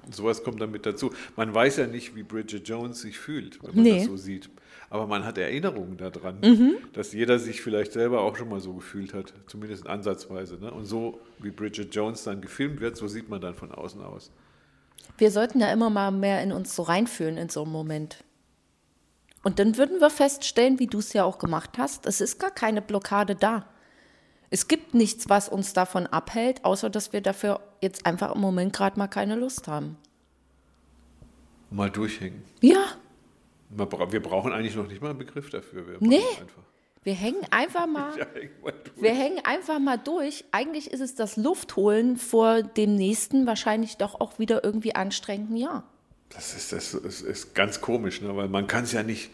Sowas 0.09 0.41
kommt 0.41 0.61
damit 0.61 0.85
dazu. 0.85 1.11
Man 1.35 1.53
weiß 1.53 1.75
ja 1.75 1.87
nicht, 1.87 2.15
wie 2.15 2.23
Bridget 2.23 2.65
Jones 2.65 3.01
sich 3.01 3.17
fühlt, 3.19 3.61
wenn 3.61 3.75
man 3.75 3.83
Nee. 3.83 3.97
das 3.97 4.05
so 4.05 4.15
sieht. 4.15 4.49
Aber 4.89 5.05
man 5.05 5.25
hat 5.25 5.37
Erinnerungen 5.37 5.97
daran, 5.97 6.39
dass 6.93 7.11
jeder 7.11 7.39
sich 7.39 7.61
vielleicht 7.61 7.91
selber 7.91 8.21
auch 8.21 8.37
schon 8.37 8.47
mal 8.47 8.61
so 8.61 8.73
gefühlt 8.73 9.13
hat, 9.13 9.33
zumindest 9.47 9.85
ansatzweise. 9.85 10.57
Ne? 10.57 10.71
Und 10.71 10.85
so 10.85 11.19
wie 11.39 11.51
Bridget 11.51 11.93
Jones 11.93 12.23
dann 12.23 12.39
gefilmt 12.39 12.79
wird, 12.79 12.95
so 12.95 13.07
sieht 13.07 13.27
man 13.27 13.41
dann 13.41 13.53
von 13.53 13.71
außen 13.71 14.01
aus. 14.01 14.31
Wir 15.17 15.31
sollten 15.31 15.59
ja 15.59 15.71
immer 15.73 15.89
mal 15.89 16.11
mehr 16.11 16.41
in 16.41 16.51
uns 16.51 16.75
so 16.75 16.83
reinfühlen 16.83 17.37
in 17.37 17.49
so 17.49 17.63
einem 17.63 17.71
Moment. 17.71 18.23
Und 19.43 19.59
dann 19.59 19.77
würden 19.77 19.99
wir 19.99 20.09
feststellen, 20.09 20.79
wie 20.79 20.87
du 20.87 20.99
es 20.99 21.13
ja 21.13 21.23
auch 21.23 21.37
gemacht 21.37 21.77
hast, 21.77 22.05
es 22.05 22.21
ist 22.21 22.39
gar 22.39 22.51
keine 22.51 22.81
Blockade 22.81 23.35
da. 23.35 23.65
Es 24.49 24.67
gibt 24.67 24.93
nichts, 24.93 25.27
was 25.29 25.49
uns 25.49 25.73
davon 25.73 26.07
abhält, 26.07 26.63
außer 26.63 26.89
dass 26.89 27.11
wir 27.11 27.21
dafür 27.21 27.59
jetzt 27.81 28.05
einfach 28.05 28.33
im 28.33 28.41
Moment 28.41 28.73
gerade 28.73 28.97
mal 28.97 29.07
keine 29.07 29.35
Lust 29.35 29.67
haben. 29.67 29.97
Mal 31.69 31.89
durchhängen. 31.89 32.43
Ja, 32.61 32.85
bra- 33.69 34.11
Wir 34.11 34.21
brauchen 34.21 34.53
eigentlich 34.53 34.75
noch 34.75 34.87
nicht 34.87 35.01
mal 35.01 35.09
einen 35.09 35.19
Begriff 35.19 35.49
dafür. 35.49 35.87
Wir 35.87 35.97
Nee. 35.99 36.17
Einfach. 36.17 36.63
wir 37.03 37.13
hängen 37.13 37.41
einfach 37.51 37.87
mal, 37.87 38.11
Ja, 38.19 38.25
wir 38.97 39.11
hängen 39.13 39.39
einfach 39.43 39.79
mal 39.79 39.97
durch. 39.97 40.45
Eigentlich 40.51 40.91
ist 40.91 41.01
es 41.01 41.15
das 41.15 41.37
Luftholen 41.37 42.17
vor 42.17 42.63
dem 42.63 42.95
nächsten 42.95 43.45
wahrscheinlich 43.45 43.97
doch 43.97 44.19
auch 44.19 44.39
wieder 44.39 44.63
irgendwie 44.63 44.95
anstrengenden 44.95 45.57
Jahr. 45.57 45.83
Das 46.29 46.53
ist, 46.55 46.73
das 46.73 46.93
ist, 46.93 47.21
ist 47.21 47.55
ganz 47.55 47.79
komisch, 47.81 48.21
ne? 48.21 48.35
weil 48.35 48.49
man 48.49 48.67
kann 48.67 48.83
es 48.83 48.91
ja 48.91 49.03
nicht 49.03 49.29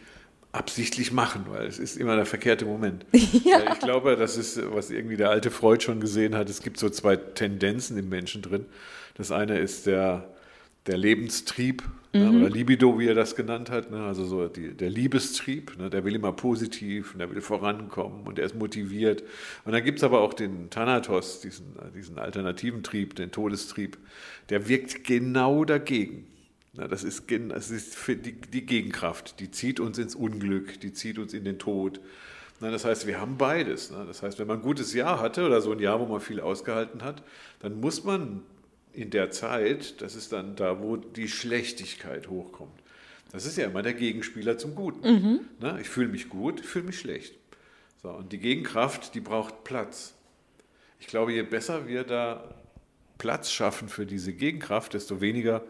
absichtlich 0.52 1.10
machen, 1.10 1.46
weil 1.48 1.66
es 1.66 1.80
ist 1.80 1.96
immer 1.96 2.14
der 2.14 2.26
verkehrte 2.26 2.64
Moment. 2.64 3.04
Weil 3.12 3.20
Ich 3.72 3.80
glaube, 3.80 4.14
das 4.14 4.36
ist, 4.36 4.60
was 4.72 4.90
irgendwie 4.90 5.16
der 5.16 5.30
alte 5.30 5.50
Freud 5.50 5.82
schon 5.82 5.98
gesehen 6.00 6.36
hat, 6.36 6.48
es 6.48 6.62
gibt 6.62 6.78
so 6.78 6.88
zwei 6.90 7.16
Tendenzen 7.16 7.98
im 7.98 8.08
Menschen 8.08 8.40
drin. 8.40 8.66
Das 9.16 9.32
eine 9.32 9.58
ist 9.58 9.86
der, 9.86 10.32
der 10.86 10.98
Lebenstrieb 10.98 11.82
ne? 12.12 12.30
oder 12.30 12.50
Libido, 12.50 12.98
wie 12.98 13.06
er 13.06 13.14
das 13.14 13.36
genannt 13.36 13.70
hat, 13.70 13.90
ne? 13.90 14.04
also 14.04 14.24
so 14.24 14.48
die, 14.48 14.74
der 14.74 14.90
Liebestrieb, 14.90 15.76
ne? 15.78 15.90
der 15.90 16.04
will 16.04 16.14
immer 16.14 16.32
positiv 16.32 17.12
und 17.12 17.20
der 17.20 17.30
will 17.30 17.40
vorankommen 17.40 18.26
und 18.26 18.38
er 18.38 18.46
ist 18.46 18.54
motiviert. 18.54 19.22
Und 19.64 19.72
dann 19.72 19.84
gibt 19.84 19.98
es 19.98 20.04
aber 20.04 20.20
auch 20.20 20.34
den 20.34 20.70
Thanatos, 20.70 21.40
diesen, 21.40 21.74
diesen 21.94 22.18
alternativen 22.18 22.82
Trieb, 22.82 23.16
den 23.16 23.30
Todestrieb, 23.30 23.96
der 24.50 24.68
wirkt 24.68 25.04
genau 25.04 25.64
dagegen. 25.64 26.26
Na, 26.74 26.88
das 26.88 27.04
ist, 27.04 27.30
das 27.30 27.70
ist 27.70 27.96
die, 28.08 28.32
die 28.32 28.66
Gegenkraft, 28.66 29.38
die 29.40 29.50
zieht 29.50 29.78
uns 29.78 29.96
ins 29.98 30.14
Unglück, 30.14 30.80
die 30.80 30.92
zieht 30.92 31.18
uns 31.18 31.32
in 31.32 31.44
den 31.44 31.58
Tod. 31.58 32.00
Na, 32.60 32.70
das 32.70 32.84
heißt, 32.84 33.06
wir 33.06 33.20
haben 33.20 33.38
beides. 33.38 33.90
Ne? 33.90 34.04
Das 34.06 34.22
heißt, 34.22 34.38
wenn 34.38 34.48
man 34.48 34.58
ein 34.58 34.62
gutes 34.62 34.92
Jahr 34.92 35.20
hatte 35.20 35.46
oder 35.46 35.60
so 35.60 35.72
ein 35.72 35.78
Jahr, 35.78 36.00
wo 36.00 36.06
man 36.06 36.20
viel 36.20 36.40
ausgehalten 36.40 37.02
hat, 37.02 37.22
dann 37.60 37.80
muss 37.80 38.04
man 38.04 38.42
in 38.94 39.10
der 39.10 39.30
Zeit, 39.30 40.00
das 40.00 40.14
ist 40.14 40.32
dann 40.32 40.56
da, 40.56 40.80
wo 40.80 40.96
die 40.96 41.28
Schlechtigkeit 41.28 42.28
hochkommt. 42.28 42.80
Das 43.32 43.46
ist 43.46 43.58
ja 43.58 43.66
immer 43.66 43.82
der 43.82 43.94
Gegenspieler 43.94 44.56
zum 44.58 44.74
Guten. 44.76 45.00
Ne? 45.60 45.78
Ich 45.80 45.88
fühle 45.88 46.08
mich 46.08 46.28
gut, 46.28 46.60
ich 46.60 46.66
fühle 46.66 46.86
mich 46.86 47.00
schlecht. 47.00 47.34
So, 48.02 48.10
und 48.10 48.32
die 48.32 48.38
Gegenkraft, 48.38 49.14
die 49.14 49.20
braucht 49.20 49.64
Platz. 49.64 50.14
Ich 51.00 51.08
glaube, 51.08 51.32
je 51.32 51.42
besser 51.42 51.88
wir 51.88 52.04
da 52.04 52.54
Platz 53.18 53.50
schaffen 53.50 53.88
für 53.88 54.06
diese 54.06 54.32
Gegenkraft, 54.32 54.94
desto 54.94 55.20
weniger 55.20 55.64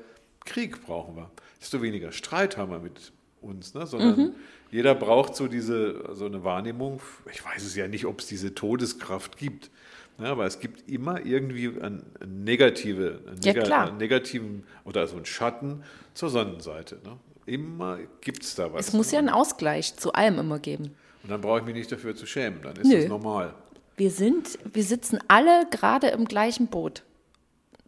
Krieg 0.44 0.82
brauchen 0.82 1.16
wir, 1.16 1.30
desto 1.60 1.80
weniger 1.80 2.12
Streit 2.12 2.56
haben 2.58 2.70
wir 2.70 2.80
mit 2.80 3.12
uns, 3.40 3.74
ne? 3.74 3.87
sondern 3.87 4.34
jeder 4.70 4.94
braucht 4.94 5.37
so 5.37 5.46
diese 5.46 6.14
so 6.14 6.26
eine 6.26 6.44
Wahrnehmung. 6.44 7.00
Ich 7.32 7.44
weiß 7.44 7.64
es 7.64 7.76
ja 7.76 7.88
nicht, 7.88 8.04
ob 8.04 8.20
es 8.20 8.26
diese 8.26 8.54
Todeskraft 8.54 9.38
gibt, 9.38 9.70
ne? 10.18 10.29
aber 10.29 10.46
es 10.46 10.61
gibt 10.61 10.90
immer 10.90 11.24
irgendwie 11.24 11.68
ein, 11.81 12.03
ein 12.20 12.44
negative, 12.44 13.20
einen, 13.27 13.42
Ja, 13.42 13.85
einen 13.85 13.96
negativen 13.98 14.64
oder 14.85 15.07
so 15.07 15.16
einen 15.16 15.27
Schatten 15.27 15.83
zur 16.14 16.31
Sonnenseite. 16.31 17.00
Ne? 17.05 17.18
Immer 17.46 17.98
gibt 18.20 18.42
es 18.42 18.55
da 18.55 18.72
was. 18.72 18.88
Es 18.88 18.92
muss 18.92 19.09
ne? 19.09 19.12
ja 19.14 19.18
einen 19.20 19.29
Ausgleich 19.29 19.96
zu 19.96 20.12
allem 20.12 20.38
immer 20.38 20.59
geben. 20.59 20.94
Und 21.22 21.31
dann 21.31 21.40
brauche 21.40 21.61
ich 21.61 21.64
mich 21.64 21.74
nicht 21.74 21.90
dafür 21.90 22.14
zu 22.14 22.27
schämen, 22.27 22.61
dann 22.62 22.77
ist 22.77 22.87
Nö. 22.87 22.98
das 23.00 23.09
normal. 23.09 23.55
Wir 23.96 24.11
sind, 24.11 24.59
wir 24.72 24.83
sitzen 24.83 25.18
alle 25.29 25.66
gerade 25.70 26.09
im 26.09 26.27
gleichen 26.27 26.66
Boot. 26.66 27.03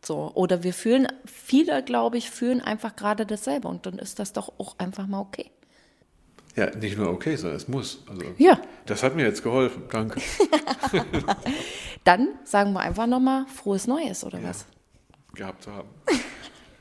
So, 0.05 0.31
oder 0.35 0.63
wir 0.63 0.73
fühlen, 0.73 1.09
viele, 1.25 1.83
glaube 1.83 2.17
ich, 2.17 2.31
fühlen 2.31 2.61
einfach 2.61 2.95
gerade 2.95 3.27
dasselbe 3.27 3.67
und 3.67 3.87
dann 3.87 3.99
ist 3.99 4.19
das 4.21 4.33
doch 4.33 4.53
auch 4.59 4.79
einfach 4.79 5.07
mal 5.09 5.21
okay. 5.21 5.51
Ja, 6.57 6.75
nicht 6.75 6.97
nur 6.97 7.11
okay, 7.11 7.37
sondern 7.37 7.57
es 7.59 7.69
muss. 7.69 8.03
Also, 8.09 8.23
Ja. 8.39 8.59
Das 8.87 9.03
hat 9.03 9.15
mir 9.15 9.25
jetzt 9.25 9.43
geholfen. 9.43 9.83
Danke. 9.91 10.21
Dann 12.05 12.29
sagen 12.45 12.73
wir 12.73 12.81
einfach 12.81 13.07
nochmal 13.07 13.47
frohes 13.47 13.87
Neues 13.87 14.25
oder 14.25 14.43
was? 14.43 14.67
gehabt 15.35 15.63
zu 15.63 15.71
haben. 15.73 15.89